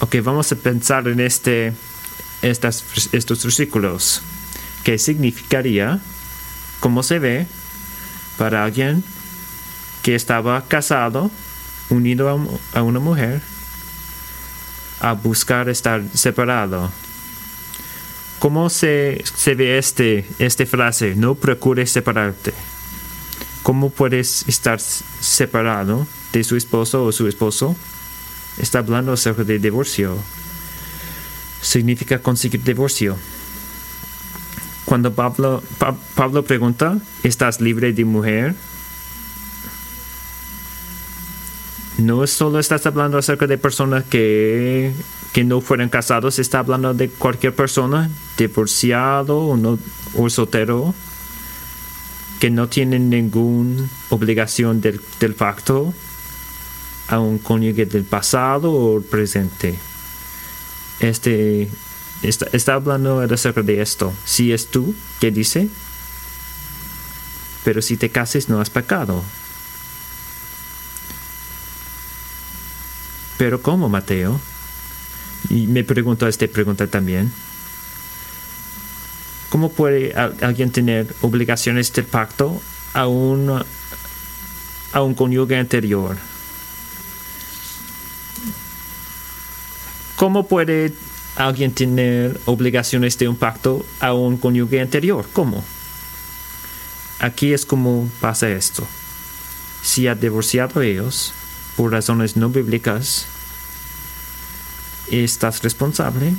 [0.00, 1.72] Ok, vamos a pensar en este,
[2.42, 4.22] estas, estos versículos.
[4.82, 6.00] ¿Qué significaría?
[6.80, 7.46] ¿Cómo se ve
[8.36, 9.04] para alguien
[10.02, 11.30] que estaba casado,
[11.88, 13.40] unido a, a una mujer,
[15.02, 16.90] a buscar estar separado?
[18.38, 21.14] ¿Cómo se, se ve este, esta frase?
[21.14, 22.54] No procures separarte.
[23.62, 27.76] ¿Cómo puedes estar separado de su esposo o su esposo?
[28.58, 30.16] está hablando acerca de divorcio.
[31.60, 33.16] Significa conseguir divorcio.
[34.84, 35.62] Cuando Pablo,
[36.14, 38.54] Pablo pregunta, ¿estás libre de mujer?
[41.98, 44.92] No solo estás hablando acerca de personas que,
[45.32, 49.78] que no fueron casados, está hablando de cualquier persona, divorciado o, no,
[50.16, 50.94] o soltero,
[52.40, 55.36] que no tienen ninguna obligación del, del
[57.08, 59.78] a un cónyuge del pasado o presente.
[60.98, 61.68] Este
[62.22, 64.12] está, está hablando acerca de esto.
[64.24, 65.68] Si es tú, ¿qué dice?
[67.64, 69.22] Pero si te cases no has pecado.
[73.38, 74.40] Pero ¿cómo, Mateo?
[75.50, 77.32] Y me pregunto esta pregunta también.
[79.48, 82.62] ¿Cómo puede alguien tener obligaciones del pacto
[82.94, 83.62] a un,
[84.92, 86.16] a un cónyuge anterior?
[90.16, 90.94] ¿Cómo puede
[91.36, 95.28] alguien tener obligaciones de un pacto a un cónyuge anterior?
[95.32, 95.64] ¿Cómo?
[97.18, 98.86] Aquí es como pasa esto.
[99.82, 101.34] Si ha divorciado ellos
[101.76, 103.26] por razones no bíblicas,
[105.10, 106.34] estás responsable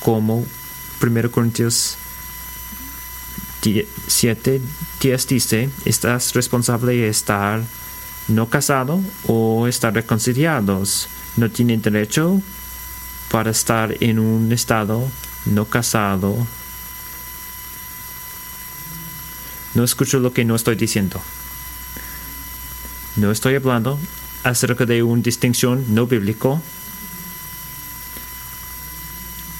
[0.00, 0.44] como
[1.02, 1.96] 1 Corintios
[4.06, 4.60] 7,
[5.00, 7.60] 10 dice, estás responsable de estar
[8.28, 12.40] no casado o estar reconciliados no tienen derecho
[13.30, 15.08] para estar en un estado
[15.46, 16.46] no casado.
[19.74, 21.20] No escucho lo que no estoy diciendo.
[23.16, 23.98] No estoy hablando
[24.44, 26.62] acerca de una distinción no bíblico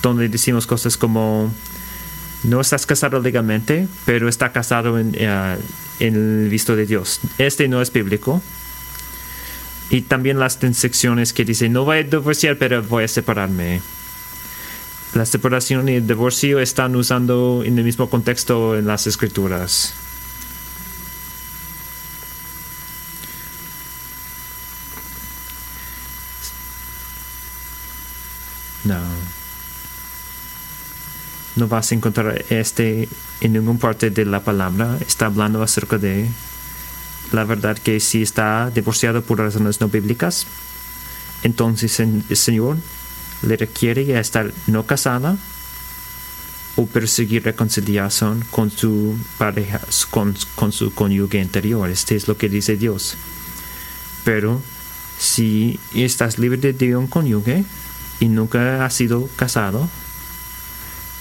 [0.03, 1.51] donde decimos cosas como
[2.45, 5.57] no estás casado legalmente, pero está casado en, eh,
[5.99, 7.21] en el visto de Dios.
[7.39, 8.41] Este no es bíblico.
[9.91, 13.81] Y también las secciones que dicen, no voy a divorciar, pero voy a separarme.
[15.15, 19.95] la separación y el divorcio están usando en el mismo contexto en las escrituras.
[28.87, 29.01] No.
[31.57, 33.09] No vas a encontrar este
[33.41, 34.99] en ninguna parte de la palabra.
[35.07, 36.29] Está hablando acerca de
[37.33, 40.47] la verdad que si está divorciado por razones no bíblicas,
[41.43, 42.77] entonces el Señor
[43.43, 45.37] le requiere estar no casada
[46.77, 49.81] o perseguir reconciliación con su pareja,
[50.11, 51.91] con, con su cónyuge anterior.
[51.91, 53.17] Este es lo que dice Dios.
[54.25, 54.61] Pero
[55.19, 57.65] si estás libre de un cónyuge
[58.21, 59.89] y nunca has sido casado,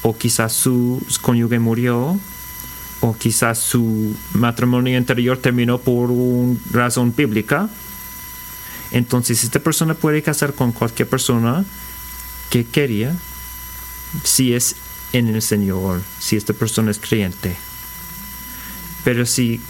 [0.01, 2.19] o quizás su cónyuge murió,
[3.01, 7.69] o quizás su matrimonio anterior terminó por una razón bíblica,
[8.91, 11.65] entonces esta persona puede casar con cualquier persona
[12.49, 13.15] que quería
[14.23, 14.75] si es
[15.13, 17.55] en el Señor, si esta persona es creyente.
[19.03, 19.61] Pero si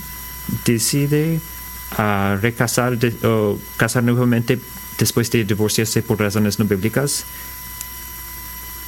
[0.65, 1.39] decide
[1.97, 4.59] a recasar o casar nuevamente
[4.97, 7.25] después de divorciarse por razones no bíblicas,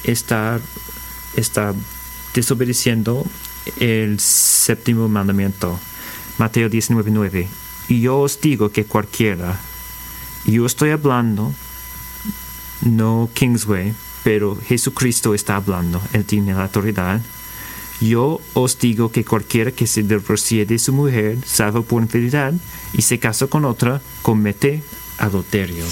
[0.04, 0.60] está,
[1.36, 1.74] está
[2.34, 3.26] desobedeciendo
[3.78, 5.78] el séptimo mandamiento.
[6.38, 7.46] Mateo 19:9.
[7.88, 9.58] Y yo os digo que cualquiera,
[10.44, 11.52] yo estoy hablando,
[12.82, 17.20] no Kingsway, pero Jesucristo está hablando, Él tiene la autoridad.
[18.00, 22.54] Yo os digo que cualquiera que se divorcie de su mujer, salvo por infidelidad,
[22.92, 24.82] y se casa con otra, comete
[25.18, 25.84] adulterio.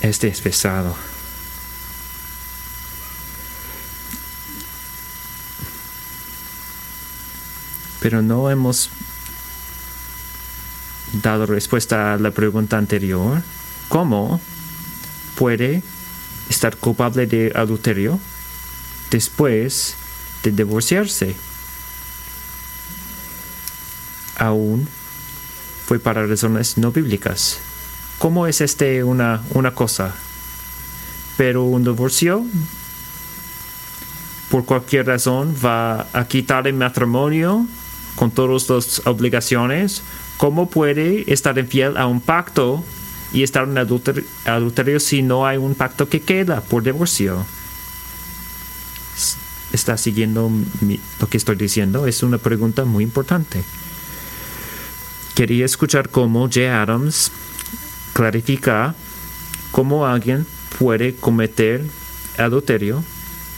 [0.00, 0.96] Este es pesado.
[8.00, 8.90] Pero no hemos
[11.12, 13.42] dado respuesta a la pregunta anterior.
[13.88, 14.40] ¿Cómo
[15.36, 15.82] puede
[16.48, 18.20] estar culpable de adulterio
[19.10, 19.96] después
[20.42, 21.47] de divorciarse?
[24.38, 24.88] Aún
[25.86, 27.58] fue para razones no bíblicas.
[28.18, 30.14] ¿Cómo es este una, una cosa?
[31.36, 32.44] Pero un divorcio
[34.50, 37.66] por cualquier razón va a quitar el matrimonio
[38.16, 40.02] con todas las obligaciones,
[40.36, 42.84] ¿cómo puede estar infiel a un pacto
[43.32, 47.44] y estar en adulterio, si no hay un pacto que queda por divorcio?
[49.72, 50.50] ¿Está siguiendo
[51.20, 52.06] lo que estoy diciendo?
[52.06, 53.62] Es una pregunta muy importante.
[55.38, 56.82] Quería escuchar cómo J.
[56.82, 57.30] Adams
[58.12, 58.96] clarifica
[59.70, 60.44] cómo alguien
[60.80, 61.84] puede cometer
[62.36, 63.04] adulterio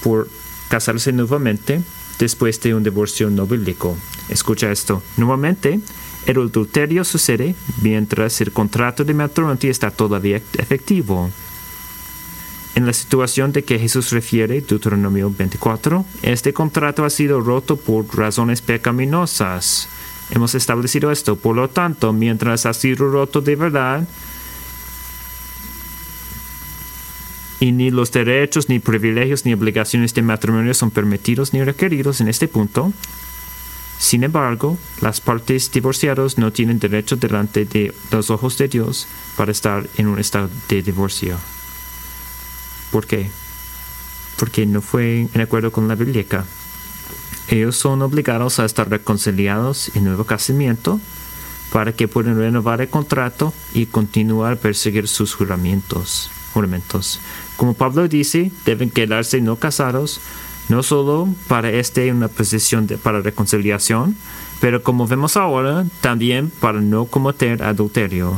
[0.02, 0.28] por
[0.68, 1.80] casarse nuevamente
[2.18, 3.96] después de un divorcio no bíblico.
[4.28, 5.02] Escucha esto.
[5.16, 5.80] Normalmente,
[6.26, 11.30] el adulterio sucede mientras el contrato de matrimonio está todavía efectivo.
[12.74, 18.04] En la situación de que Jesús refiere, Deuteronomio 24, este contrato ha sido roto por
[18.14, 19.88] razones pecaminosas.
[20.30, 21.36] Hemos establecido esto.
[21.36, 24.06] Por lo tanto, mientras ha sido roto de verdad,
[27.60, 32.28] y ni los derechos, ni privilegios, ni obligaciones de matrimonio son permitidos ni requeridos en
[32.28, 32.92] este punto.
[33.98, 39.06] Sin embargo, las partes divorciadas no tienen derecho delante de los ojos de Dios
[39.36, 41.36] para estar en un estado de divorcio.
[42.90, 43.30] ¿Por qué?
[44.38, 46.24] Porque no fue en acuerdo con la Biblia.
[47.50, 51.00] Ellos son obligados a estar reconciliados en nuevo casamiento
[51.72, 56.30] para que puedan renovar el contrato y continuar a perseguir sus juramentos.
[57.56, 60.20] Como Pablo dice, deben quedarse no casados,
[60.68, 64.16] no solo para este una posición de, para reconciliación,
[64.60, 68.36] pero como vemos ahora, también para no cometer adulterio.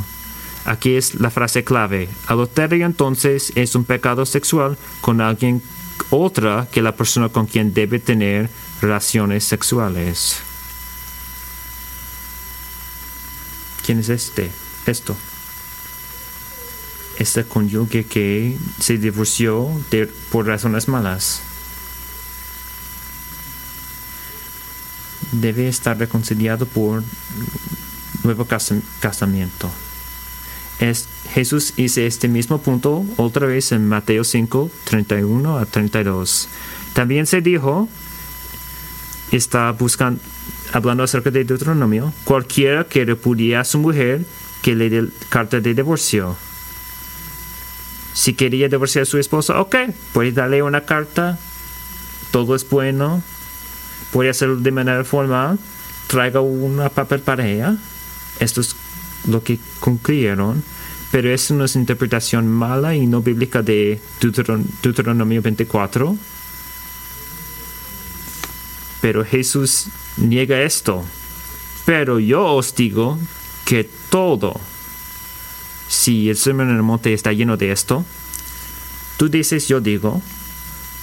[0.64, 2.08] Aquí es la frase clave.
[2.28, 5.60] Adulterio entonces es un pecado sexual con alguien
[6.10, 8.48] otra que la persona con quien debe tener
[8.83, 10.37] relaciones sexuales.
[13.87, 14.51] ¿Quién es este?
[14.85, 15.16] Esto
[17.22, 19.68] este cónyuge que se divorció
[20.30, 21.41] por razones malas.
[25.33, 27.03] Debe estar reconciliado por
[28.22, 28.47] nuevo
[29.01, 29.70] casamiento.
[30.78, 36.49] Es, Jesús dice este mismo punto otra vez en Mateo 5, 31 a 32.
[36.93, 37.89] También se dijo,
[39.37, 40.20] está buscando,
[40.72, 44.24] hablando acerca de Deuteronomio, cualquiera que repudia a su mujer
[44.62, 46.37] que le dé carta de divorcio
[48.14, 49.74] si quería divorciar a su esposa, ok,
[50.12, 51.39] puede darle una carta,
[52.30, 53.22] todo es bueno,
[54.12, 55.59] puede hacerlo de manera formal,
[56.09, 57.74] traiga un papel para ella.
[58.39, 58.76] Esto es
[59.26, 60.62] lo que concluyeron.
[61.11, 66.16] pero es una interpretación mala y no bíblica de Deuteron- Deuteronomio 24.
[69.03, 71.05] Pero Jesús niega esto.
[71.84, 73.18] Pero yo os digo
[73.66, 74.59] que todo,
[75.88, 78.05] si el sermón en el monte está lleno de esto,
[79.18, 80.22] tú dices, yo digo,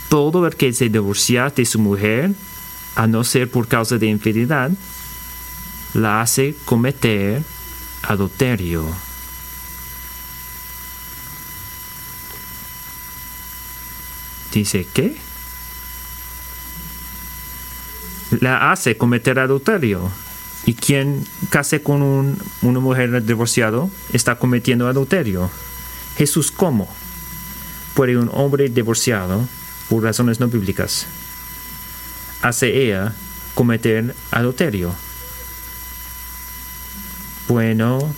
[0.08, 2.32] todo el que se divorcia de su mujer,
[2.95, 4.72] a no ser por causa de infidelidad,
[5.93, 7.43] la hace cometer
[8.04, 8.86] adulterio.
[14.54, 15.29] Dice, ¿qué?
[18.32, 20.10] La hace cometer adulterio.
[20.66, 25.50] Y quien case con un- una mujer divorciado está cometiendo adulterio.
[26.18, 26.88] Jesús, ¿cómo?
[27.96, 29.48] Puede un hombre divorciado,
[29.90, 31.08] por razones no bíblicas,
[32.42, 33.14] hace ella
[33.56, 34.94] cometer adulterio.
[37.48, 38.14] Bueno,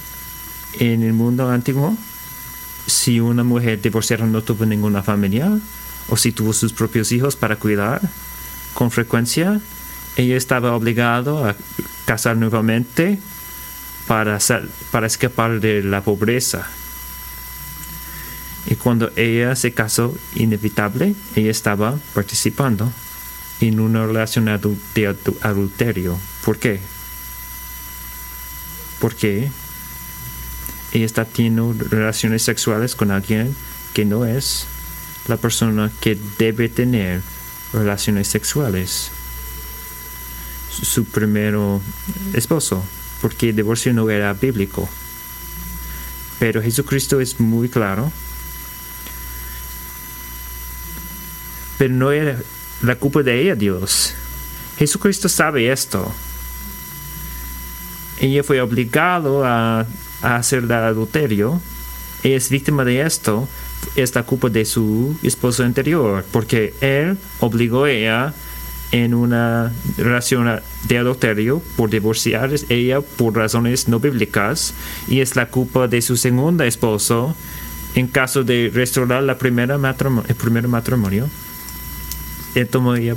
[0.79, 1.95] en el mundo antiguo,
[2.85, 5.57] si una mujer divorciada no tuvo ninguna familia,
[6.09, 8.01] o si tuvo sus propios hijos para cuidar,
[8.73, 9.61] con frecuencia,
[10.15, 11.55] ella estaba obligada a
[12.05, 13.19] casar nuevamente
[14.07, 14.39] para,
[14.91, 16.67] para escapar de la pobreza.
[18.67, 22.91] Y cuando ella se casó, inevitable, ella estaba participando
[23.59, 26.17] en una relación de adu- adulterio.
[26.45, 26.79] ¿Por qué?
[28.99, 29.49] Porque
[30.93, 33.55] ella está teniendo relaciones sexuales con alguien
[33.93, 34.65] que no es
[35.27, 37.21] la persona que debe tener
[37.73, 39.11] relaciones sexuales.
[40.81, 41.55] Su- primer
[42.33, 42.83] esposo,
[43.21, 44.89] porque el divorcio no era bíblico.
[46.39, 48.11] Pero Jesucristo es muy claro.
[51.77, 52.39] Pero no era
[52.81, 54.13] la culpa de ella, Dios.
[54.77, 56.11] Jesucristo sabe esto.
[58.19, 59.85] Ella fue obligado a,
[60.21, 61.61] hacer el adulterio.
[62.23, 63.47] Es víctima de esto.
[63.95, 68.33] Es la culpa de su esposo anterior, porque él obligó a ella
[68.91, 74.73] en una relación de adulterio por divorciar ella por razones no bíblicas
[75.07, 77.35] y es la culpa de su segundo esposo
[77.95, 81.29] en caso de restaurar la primera el primer matrimonio.
[82.55, 83.15] Él tomó ella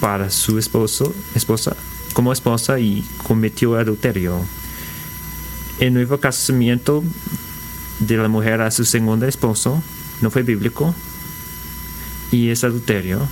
[0.00, 1.76] para su esposo, esposa,
[2.12, 4.40] como esposa y cometió adulterio.
[5.80, 7.02] El nuevo casamiento
[7.98, 9.82] de la mujer a su segundo esposo
[10.20, 10.94] no fue bíblico
[12.30, 13.28] y es adulterio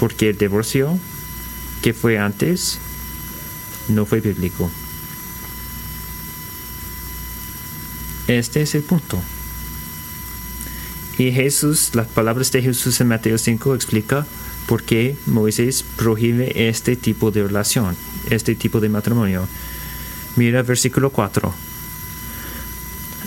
[0.00, 0.98] porque el divorcio
[1.82, 2.78] que fue antes
[3.88, 4.70] no fue bíblico.
[8.26, 9.20] Este es el punto.
[11.18, 14.26] Y Jesús, las palabras de Jesús en Mateo 5 explica
[14.66, 17.94] por qué Moisés prohíbe este tipo de relación,
[18.30, 19.46] este tipo de matrimonio.
[20.36, 21.69] Mira versículo 4.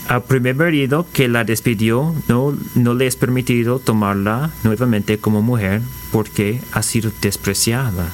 [0.08, 5.80] Al primer marido que la despidió no, no le es permitido tomarla nuevamente como mujer
[6.12, 8.10] porque ha sido despreciada.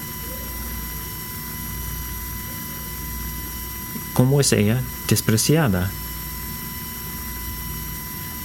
[4.13, 5.91] ¿Cómo es ella despreciada?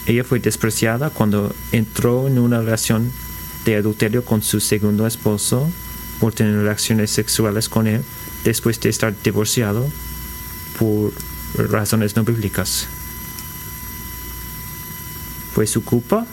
[0.07, 3.11] Ella fue despreciada cuando entró en una relación
[3.63, 5.69] de adulterio con su segundo esposo
[6.19, 8.03] por tener relaciones sexuales con él
[8.43, 9.87] después de estar divorciado
[10.79, 11.13] por
[11.69, 12.87] razones no bíblicas.
[15.55, 16.25] ¿Fue su culpa?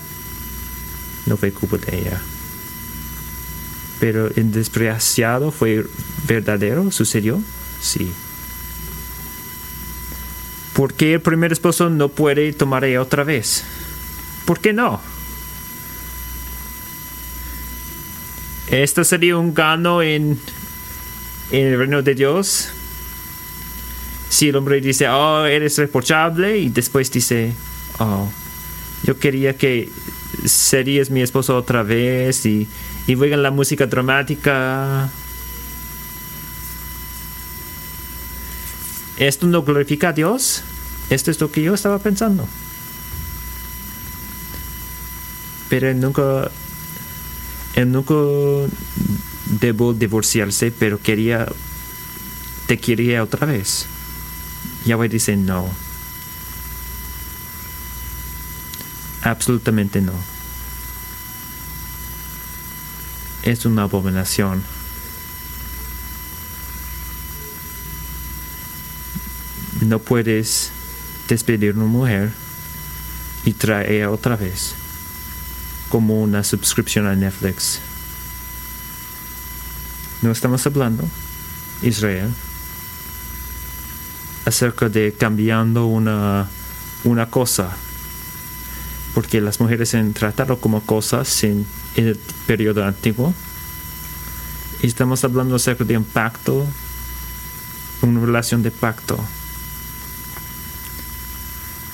[1.26, 2.20] No fue culpa de ella.
[4.00, 5.86] Pero el despreciado fue
[6.26, 7.40] verdadero, sucedió,
[7.80, 8.12] sí.
[10.72, 13.62] ¿Por qué el primer esposo no puede tomar ella otra vez?
[14.44, 15.00] ¿Por qué no?
[18.72, 20.36] Esto sería un gano en,
[21.52, 22.70] en el reino de Dios.
[24.30, 27.52] Si el hombre dice, oh, eres reprochable, y después dice,
[28.00, 28.28] oh,
[29.04, 29.90] yo quería que
[30.44, 32.68] serías mi esposo otra vez, y,
[33.06, 35.10] y la música dramática.
[39.18, 40.62] ¿Esto no glorifica a Dios?
[41.10, 42.48] Esto es lo que yo estaba pensando.
[45.68, 46.50] Pero él nunca,
[47.74, 48.14] él nunca
[49.60, 51.46] debo divorciarse, pero quería,
[52.66, 53.86] te quería otra vez.
[54.84, 55.70] Yahweh dice no.
[59.22, 60.12] Absolutamente no.
[63.42, 64.62] Es una abominación.
[69.80, 70.70] No puedes
[71.28, 72.32] despedir una mujer
[73.44, 74.74] y traerla otra vez
[75.88, 77.80] como una suscripción a Netflix.
[80.22, 81.04] No estamos hablando,
[81.82, 82.30] Israel,
[84.46, 86.48] acerca de cambiando una
[87.04, 87.76] una cosa,
[89.14, 93.34] porque las mujeres han tratado como cosas en el periodo antiguo.
[94.82, 96.66] Estamos hablando acerca de un pacto,
[98.02, 99.18] una relación de pacto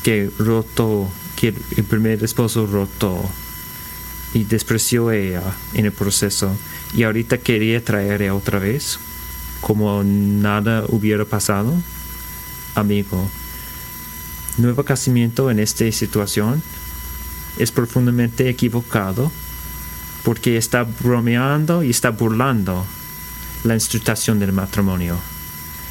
[0.02, 3.28] que roto, que el primer esposo roto
[4.32, 5.42] y despreció ella
[5.74, 6.56] en el proceso
[6.94, 8.98] y ahorita quería traerla otra vez
[9.60, 11.74] como nada hubiera pasado.
[12.74, 13.28] Amigo,
[14.56, 16.62] nuevo casamiento en esta situación
[17.56, 19.32] es profundamente equivocado
[20.24, 22.84] porque está bromeando y está burlando
[23.64, 25.18] la institución del matrimonio.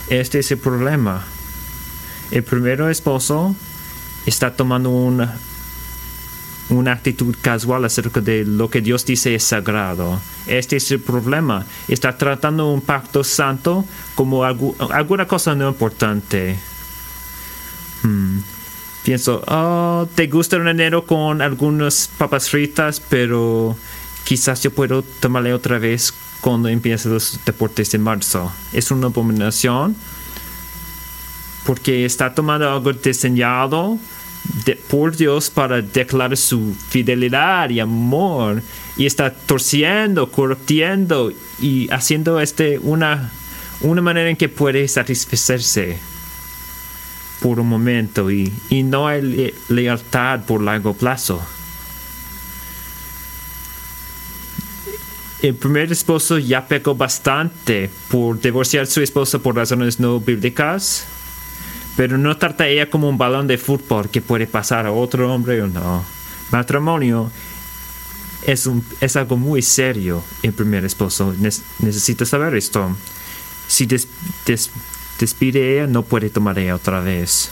[0.10, 1.24] Este es el problema.
[2.32, 3.56] El primer esposo
[4.26, 5.38] está tomando una,
[6.70, 10.20] una actitud casual acerca de lo que Dios dice es sagrado.
[10.46, 11.66] Este es el problema.
[11.88, 13.86] Está tratando un pacto santo
[14.16, 16.58] como alguna cosa no importante.
[18.04, 18.40] Hmm.
[19.08, 23.74] Pienso, oh, te gusta un enero con algunas papas fritas, pero
[24.26, 28.52] quizás yo puedo tomarle otra vez cuando empiecen los deportes de marzo.
[28.74, 29.96] Es una abominación
[31.66, 33.98] porque está tomando algo diseñado
[34.90, 38.62] por Dios para declarar su fidelidad y amor
[38.98, 41.32] y está torciendo, corruptiendo
[41.62, 43.32] y haciendo este una,
[43.80, 45.98] una manera en que puede satisfacerse
[47.42, 51.42] por un momento y, y no hay lealtad por largo plazo.
[55.42, 61.06] El primer esposo ya pecó bastante por divorciar a su esposa por razones no bíblicas
[61.98, 65.64] pero no trata ella como un balón de fútbol que puede pasar a otro hombre
[65.64, 66.06] o no.
[66.52, 67.32] Matrimonio
[68.46, 71.34] es, un, es algo muy serio el primer esposo.
[71.80, 72.96] necesita saber esto.
[73.68, 73.88] Si
[75.20, 77.50] despide ella, no puede tomar ella otra vez.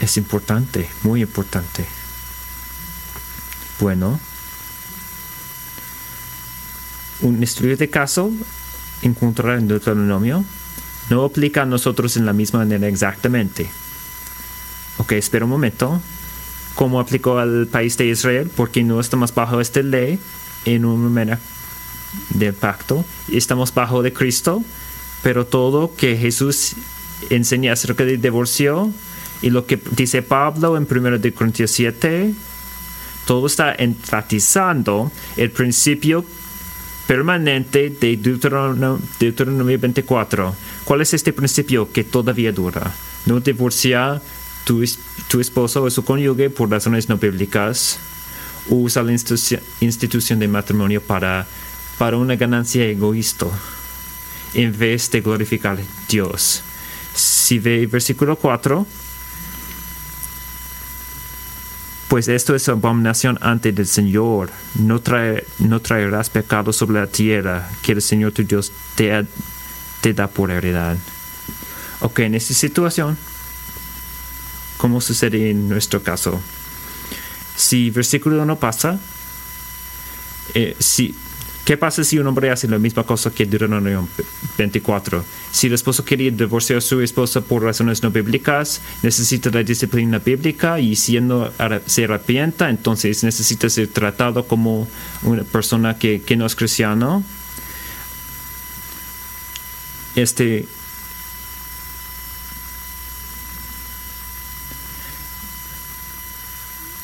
[0.00, 1.84] Es importante, muy importante.
[3.80, 4.18] Bueno,
[7.20, 8.32] un estudio de caso
[9.02, 10.44] encontrar en Deuteronomio
[11.10, 13.70] no aplica a nosotros en la misma manera exactamente.
[14.98, 16.00] Ok, espera un momento.
[16.74, 18.50] ¿Cómo aplicó al país de Israel?
[18.54, 20.18] Porque no estamos bajo esta ley
[20.64, 21.38] en una manera
[22.30, 23.04] de pacto.
[23.30, 24.62] Estamos bajo de Cristo,
[25.22, 26.74] pero todo que Jesús
[27.30, 28.92] enseña acerca del divorcio
[29.42, 32.34] y lo que dice Pablo en 1 Corintios 7,
[33.26, 36.24] todo está enfatizando el principio
[37.06, 40.54] permanente de Deuteronomio, 24.
[40.84, 42.92] ¿Cuál es este principio que todavía dura?
[43.26, 44.20] No divorciar
[44.64, 44.84] tu,
[45.28, 47.98] tu esposo o su cónyuge por razones no bíblicas.
[48.68, 51.46] Usa la institución de matrimonio para,
[52.00, 53.44] para una ganancia egoísta
[54.54, 56.62] en vez de glorificar a Dios.
[57.14, 58.86] Si ve el versículo 4,
[62.08, 64.48] pues esto es abominación ante el Señor.
[64.76, 65.02] No,
[65.58, 69.26] no traerás pecado sobre la tierra que el Señor tu Dios te,
[70.00, 70.96] te da por heredad.
[72.00, 73.18] Ok, en esta situación,
[74.78, 76.40] ¿cómo sucede en nuestro caso?
[77.56, 78.98] Si versículo no pasa,
[80.54, 81.14] eh, si
[81.64, 84.08] ¿Qué pasa si un hombre hace la misma cosa que Deuteronomio
[84.58, 85.24] 24?
[85.52, 90.18] Si el esposo quería divorciar a su esposa por razones no bíblicas, necesita la disciplina
[90.18, 91.52] bíblica y siendo
[91.86, 94.88] se arrepienta, entonces necesita ser tratado como
[95.22, 97.22] una persona que, que no es cristiano.
[100.16, 100.66] Este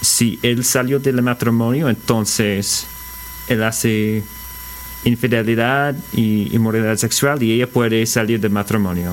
[0.00, 2.86] si él salió del matrimonio, entonces
[3.48, 4.24] él hace
[5.06, 9.12] infidelidad y inmoralidad sexual y ella puede salir del matrimonio.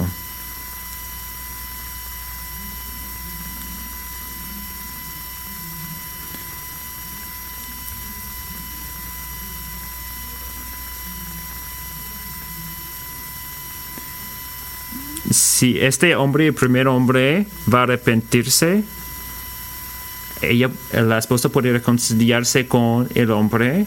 [15.64, 18.84] si este hombre, el primer hombre, va a arrepentirse,
[20.42, 23.86] ella, la esposa puede reconciliarse con el hombre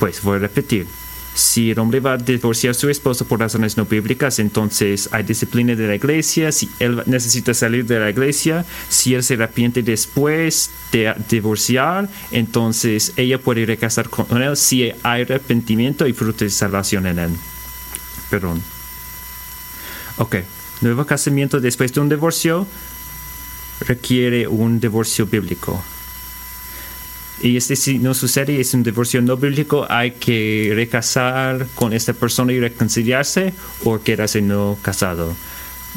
[0.00, 0.86] Pues voy a repetir.
[1.34, 5.22] Si el hombre va a divorciar a su esposa por razones no bíblicas, entonces hay
[5.22, 6.50] disciplina de la iglesia.
[6.50, 13.12] Si él necesita salir de la iglesia, si él se arrepiente después de divorciar, entonces
[13.16, 17.30] ella puede recasar con él si hay arrepentimiento y fruto de salvación en él.
[18.28, 18.60] Perdón.
[20.16, 20.36] Ok.
[20.80, 22.66] Nuevo casamiento después de un divorcio
[23.86, 25.84] requiere un divorcio bíblico
[27.42, 32.12] Y este si no sucede, es un divorcio no bíblico, hay que recasar con esta
[32.12, 35.34] persona y reconciliarse o quedarse no casado.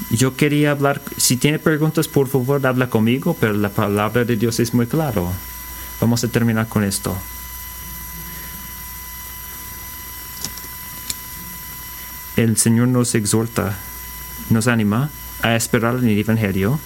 [0.09, 4.59] Yo quería hablar, si tiene preguntas, por favor, habla conmigo, pero la palabra de Dios
[4.59, 5.31] es muy claro.
[5.99, 7.15] Vamos a terminar con esto.
[12.37, 13.77] El Señor nos exhorta,
[14.49, 15.09] nos anima
[15.41, 16.79] a esperar en el Evangelio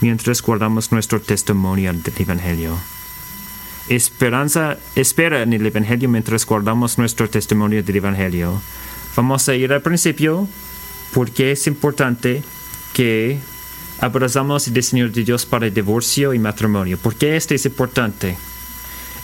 [0.00, 2.78] mientras guardamos nuestro testimonio del Evangelio.
[3.88, 8.60] Esperanza, espera en el Evangelio mientras guardamos nuestro testimonio del Evangelio.
[9.14, 10.48] Vamos a ir al principio
[11.14, 12.42] porque es importante
[12.92, 13.38] que
[14.00, 16.98] abrazamos el diseño de Dios para el divorcio y matrimonio.
[16.98, 18.36] ¿Por qué esto es importante?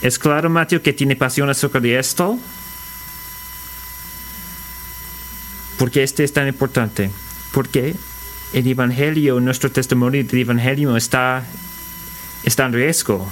[0.01, 2.39] ¿Es claro, Mateo, que tiene pasión acerca de esto?
[5.77, 7.11] ¿Por qué este es tan importante?
[7.53, 7.97] Porque
[8.53, 11.45] el Evangelio, nuestro testimonio del Evangelio está,
[12.45, 13.29] está en riesgo.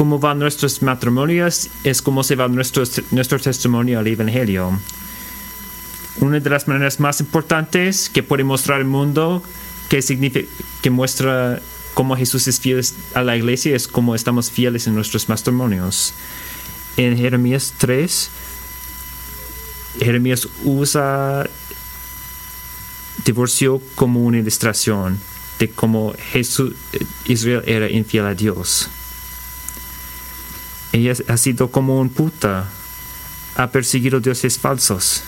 [0.00, 4.80] Cómo van nuestros matrimonios es como se va nuestro, nuestro testimonio al Evangelio.
[6.20, 9.42] Una de las maneras más importantes que puede mostrar al mundo
[9.90, 10.46] que,
[10.80, 11.60] que muestra
[11.92, 12.82] cómo Jesús es fiel
[13.12, 16.14] a la iglesia es cómo estamos fieles en nuestros matrimonios.
[16.96, 18.30] En Jeremías 3,
[19.98, 21.46] Jeremías usa
[23.22, 25.20] divorcio como una ilustración
[25.58, 26.72] de cómo Jesús,
[27.26, 28.88] Israel era infiel a Dios.
[30.92, 32.68] Ella ha sido como un puta,
[33.56, 35.22] ha perseguido dioses falsos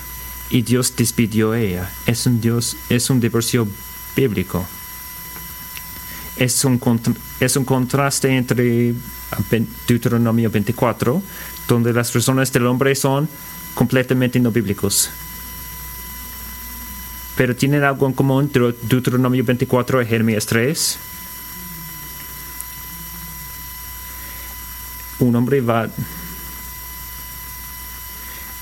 [0.51, 1.91] y Dios despidió a ella.
[2.07, 3.67] Es un Dios, es un divorcio
[4.17, 4.67] bíblico.
[6.37, 6.81] Es un,
[7.41, 8.95] es un contraste entre
[9.87, 11.23] Deuteronomio 24,
[11.69, 13.29] donde las razones del hombre son
[13.75, 15.11] completamente no bíblicos.
[17.37, 18.51] Pero tienen algo en común
[18.83, 20.99] Deuteronomio 24 y Jeremías 3.
[25.23, 25.89] Un hombre va...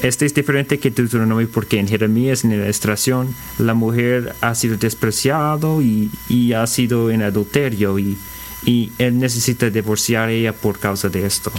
[0.01, 4.77] Este es diferente que Deuteronomio porque en Jeremías, en la ilustración, la mujer ha sido
[4.77, 8.17] despreciado y, y ha sido en adulterio y,
[8.65, 11.53] y él necesita divorciar a ella por causa de esto.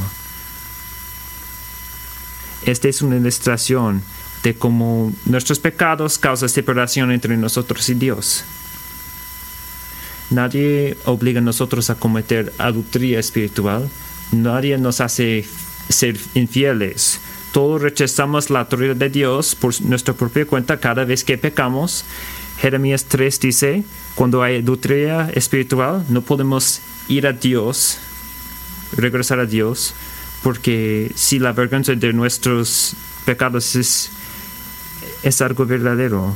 [2.66, 4.04] Esta es una ilustración
[4.44, 8.44] de cómo nuestros pecados causan separación entre nosotros y Dios.
[10.30, 13.90] Nadie obliga a nosotros a cometer adultería espiritual.
[14.32, 15.46] Nadie nos hace
[15.90, 17.20] ser infieles.
[17.52, 22.06] Todos rechazamos la autoridad de Dios por nuestra propia cuenta cada vez que pecamos.
[22.60, 23.84] Jeremías 3 dice,
[24.16, 26.80] cuando hay adultería espiritual, no podemos
[27.10, 27.98] ir a Dios,
[28.96, 29.94] regresar a Dios,
[30.44, 34.12] porque si la vergüenza de nuestros pecados es,
[35.24, 36.36] es algo verdadero.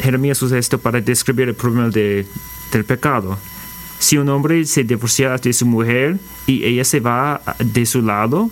[0.00, 2.26] Jeremías usa esto para describir el problema de,
[2.72, 3.38] del pecado.
[3.98, 8.50] Si un hombre se divorcia de su mujer y ella se va de su lado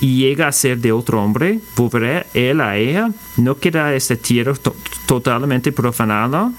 [0.00, 3.10] y llega a ser de otro hombre, ¿volverá él a ella?
[3.36, 4.54] ¿No queda esta tierra
[5.06, 6.52] totalmente profanada?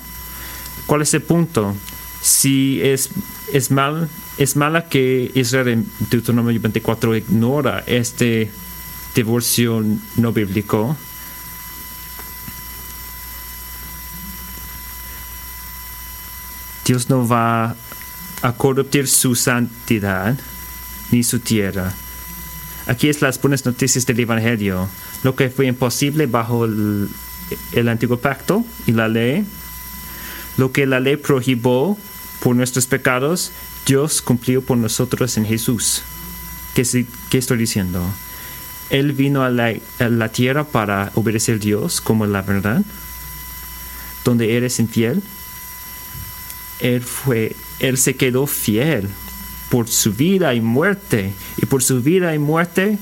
[0.85, 1.75] ¿Cuál es el punto?
[2.21, 3.09] Si es,
[3.71, 8.51] mal es mala que Israel en Deuteronomio 24 ignora este
[9.15, 9.83] divorcio
[10.17, 10.97] no bíblico.
[16.85, 17.75] Dios no va
[18.45, 20.37] a corruptir su santidad
[21.09, 21.91] ni su tierra.
[22.85, 24.87] Aquí es las buenas noticias del Evangelio.
[25.23, 27.09] Lo que fue imposible bajo el,
[27.89, 29.43] antiguo pacto y la ley,
[30.57, 31.97] lo que la ley prohibió
[32.39, 33.51] por nuestros pecados,
[33.87, 36.03] Dios cumplió por nosotros en Jesús.
[36.75, 38.07] ¿Qué, estoy diciendo?
[38.91, 42.83] Él vino a la, tierra para obedecer Dios como la verdad,
[44.23, 45.23] donde eres infiel.
[46.79, 49.09] Él, fue, él se quedó fiel
[49.69, 51.33] por su vida y muerte.
[51.57, 52.97] Y por su vida y muerte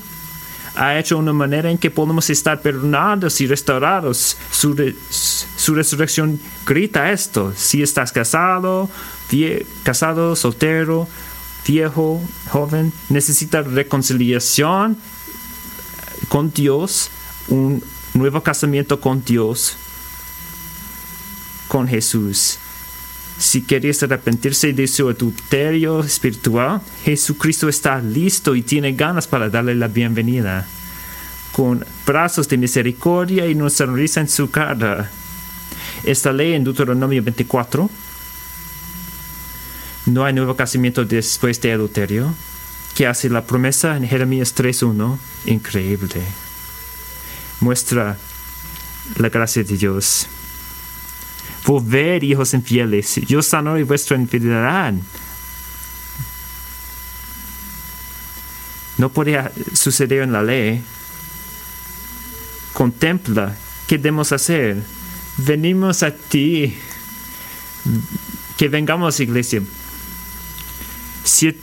[0.76, 4.36] ha hecho una manera en que podemos estar perdonados y restaurados.
[4.50, 7.52] Su, su resurrección grita esto.
[7.56, 8.90] Si estás casado,
[9.82, 11.08] casado, soltero,
[11.66, 14.96] viejo, joven, necesita reconciliación
[16.28, 17.10] con Dios,
[17.48, 17.82] un
[18.14, 19.76] nuevo casamiento con Dios,
[21.68, 22.58] con Jesús.
[23.38, 29.74] Si quieres arrepentirse de su adulterio espiritual, Jesucristo está listo y tiene ganas para darle
[29.74, 30.66] la bienvenida.
[31.52, 35.10] Con brazos de misericordia y una sonrisa en su cara.
[36.04, 37.90] Esta ley en Deuteronomio 24
[40.06, 42.34] no hay nuevo casamiento después de adulterio,
[42.94, 46.22] que hace la promesa en Jeremías 3.1 increíble.
[47.60, 48.18] Muestra
[49.16, 50.26] la gracia de Dios.
[51.66, 54.94] Volver, hijos infieles, yo sanaré vuestra infidelidad.
[58.98, 60.82] No podía suceder en la ley.
[62.74, 63.56] Contempla,
[63.86, 64.82] ¿qué debemos hacer?
[65.38, 66.76] Venimos a ti.
[68.56, 69.62] Que vengamos, iglesia.
[71.24, 71.60] Siete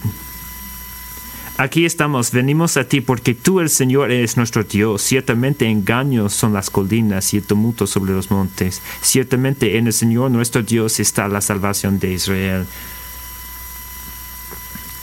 [1.62, 5.04] Aquí estamos, venimos a ti porque tú, el Señor, eres nuestro Dios.
[5.04, 8.82] Ciertamente engaños son las colinas y el tumulto sobre los montes.
[9.04, 12.66] Ciertamente en el Señor nuestro Dios está la salvación de Israel.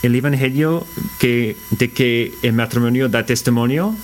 [0.03, 0.85] El Evangelio
[1.17, 3.95] que, de que el matrimonio da testimonio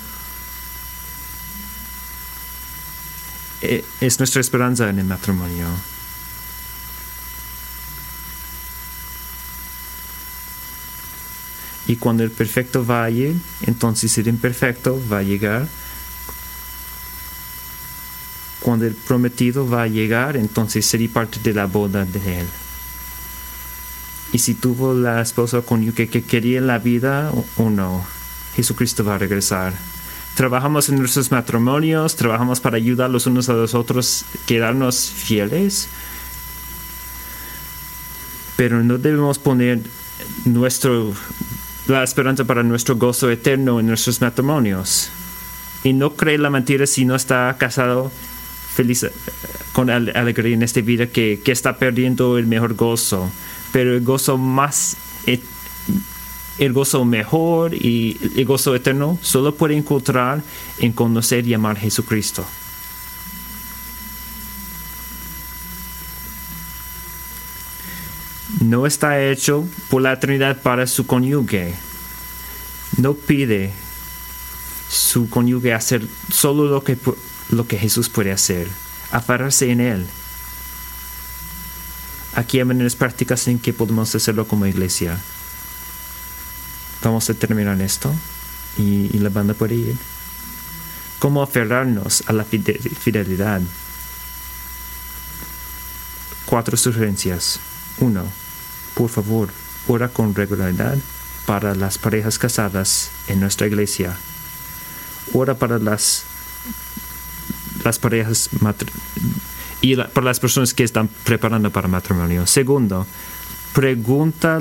[3.64, 5.68] eh, es nuestra esperanza en el matrimonio.
[11.88, 15.68] Y cuando el perfecto va a ir, entonces el imperfecto va a llegar.
[18.60, 22.48] Cuando el prometido va a llegar, entonces sería parte de la boda de él.
[24.34, 28.04] Y si tuvo la esposa cónyuge que quería la vida o no,
[28.56, 29.74] Jesucristo va a regresar.
[30.36, 35.88] Trabajamos en nuestros matrimonios, trabajamos para ayudar los unos a los otros, quedarnos fieles.
[38.58, 39.82] Pero no debemos poner
[40.44, 41.14] nuestro
[41.88, 45.10] la esperanza para nuestro gozo eterno en nuestros matrimonios.
[45.84, 48.12] Y no cree la mentira si no está casado
[48.74, 49.12] feliz eh,
[49.72, 53.30] con alegría en esta vida que, que está perdiendo el mejor gozo.
[53.72, 54.98] Pero el gozo más,
[56.58, 60.42] el gozo mejor y el gozo eterno solo puede encontrar
[60.80, 62.46] en conocer y amar a Jesucristo.
[68.76, 71.74] No está hecho por la Trinidad para su cónyuge.
[72.98, 73.72] No pide
[74.90, 76.98] su cónyuge hacer solo lo que,
[77.52, 78.68] lo que Jesús puede hacer,
[79.12, 80.06] aferrarse en Él.
[82.34, 85.18] Aquí hay maneras prácticas en que podemos hacerlo como iglesia.
[87.02, 88.14] Vamos a terminar esto
[88.78, 89.98] y, y la banda puede ir.
[91.20, 93.62] ¿Cómo aferrarnos a la fidelidad?
[96.46, 97.62] Cuatro sugerencias.
[98.00, 98.26] Uno,
[98.96, 99.50] por favor,
[99.88, 100.98] ora con regularidad
[101.46, 104.16] para las parejas casadas en nuestra iglesia.
[105.34, 106.24] Ora para las,
[107.84, 108.50] las parejas
[109.82, 112.48] y para las personas que están preparando para matrimonio.
[112.48, 113.06] Segundo,
[113.74, 114.60] pregunta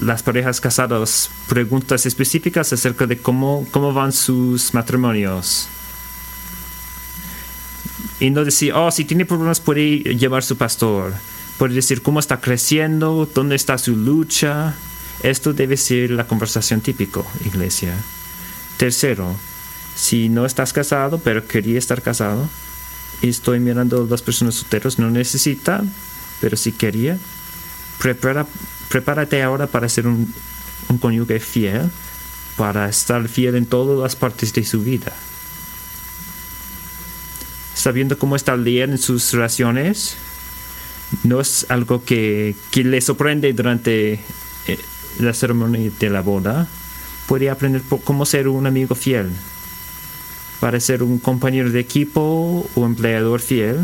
[0.00, 5.68] las parejas casadas preguntas específicas acerca de cómo, cómo van sus matrimonios.
[8.18, 11.14] Y no decir, oh, si tiene problemas puede llamar a su pastor
[11.60, 14.72] puede decir cómo está creciendo, dónde está su lucha.
[15.22, 17.94] Esto debe ser la conversación típico, iglesia.
[18.78, 19.36] Tercero,
[19.94, 22.48] si no estás casado, pero quería estar casado,
[23.20, 25.84] y estoy mirando a las personas solteras, no necesita,
[26.40, 27.18] pero si quería,
[28.88, 30.32] prepárate ahora para ser un,
[30.88, 31.90] un cónyuge fiel,
[32.56, 35.12] para estar fiel en todas las partes de su vida.
[37.74, 40.16] Sabiendo cómo está bien en sus relaciones,
[41.24, 44.78] no es algo que, le sorprende durante eh,
[45.18, 46.68] la ceremonia de la boda.
[47.26, 49.30] Puede aprender cómo ser un amigo fiel,
[50.58, 53.78] para ser un compañero de equipo o empleador fiel.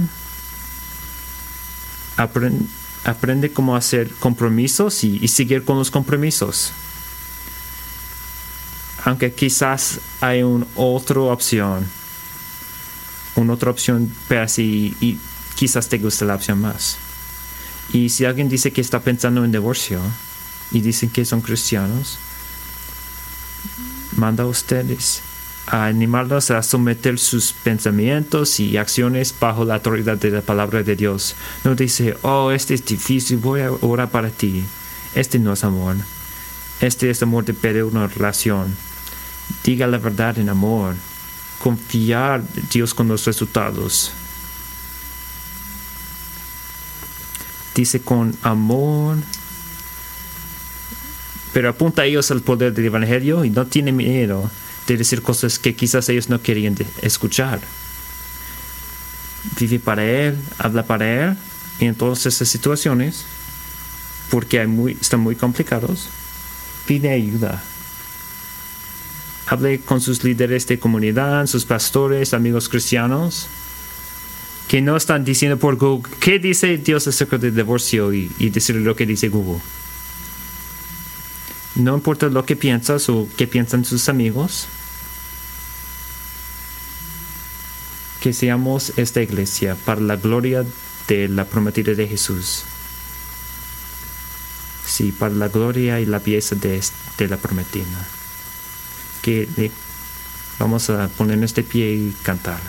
[3.05, 6.73] Aprende, cómo hacer compromisos y, y seguir con los compromisos
[9.07, 11.87] aunque quizás hay una otra opción,
[13.37, 15.17] una otra opción, pero si y
[15.55, 16.99] quizás te guste la opción más.
[17.93, 20.01] Y si alguien dice que está pensando en divorcio
[20.73, 22.19] y dicen que son cristianos,
[24.17, 25.23] manda a ustedes
[25.67, 30.95] a animarlos a someter sus pensamientos y acciones bajo la autoridad de la palabra de
[30.95, 31.35] Dios.
[31.65, 34.65] No dice, oh, este es difícil, voy a orar para ti.
[35.15, 35.97] Este no es amor.
[36.81, 38.77] Este es amor de pedir una relación.
[39.65, 40.95] Diga la verdad en amor.
[41.59, 44.13] Confiar Dios con los resultados.
[47.77, 49.19] Dice con amor,
[51.53, 54.51] pero apunta a ellos al poder del Evangelio y no tiene miedo
[54.87, 57.61] de decir cosas que quizás ellos no querían escuchar.
[59.61, 61.37] Vive para Él, habla para Él,
[61.79, 63.25] y en todas esas situaciones,
[64.31, 64.67] porque
[65.01, 66.09] están muy complicados,
[66.87, 67.63] pide ayuda.
[69.49, 73.49] Hable con sus líderes de comunidad, sus pastores, amigos cristianos,
[74.69, 78.97] que no están diciendo por Google qué dice Dios acerca del divorcio y, decir lo
[78.97, 79.61] que dice Google.
[81.77, 84.67] No importa lo que piensas o qué piensan sus amigos,
[88.21, 90.65] que seamos esta iglesia para la gloria
[91.07, 92.65] de la prometida de Jesús.
[94.85, 96.83] Sí, para la gloria y la pieza de,
[97.19, 98.09] de la prometida.
[99.23, 99.71] que
[100.59, 102.61] vamos a ponernos de pie y cantar.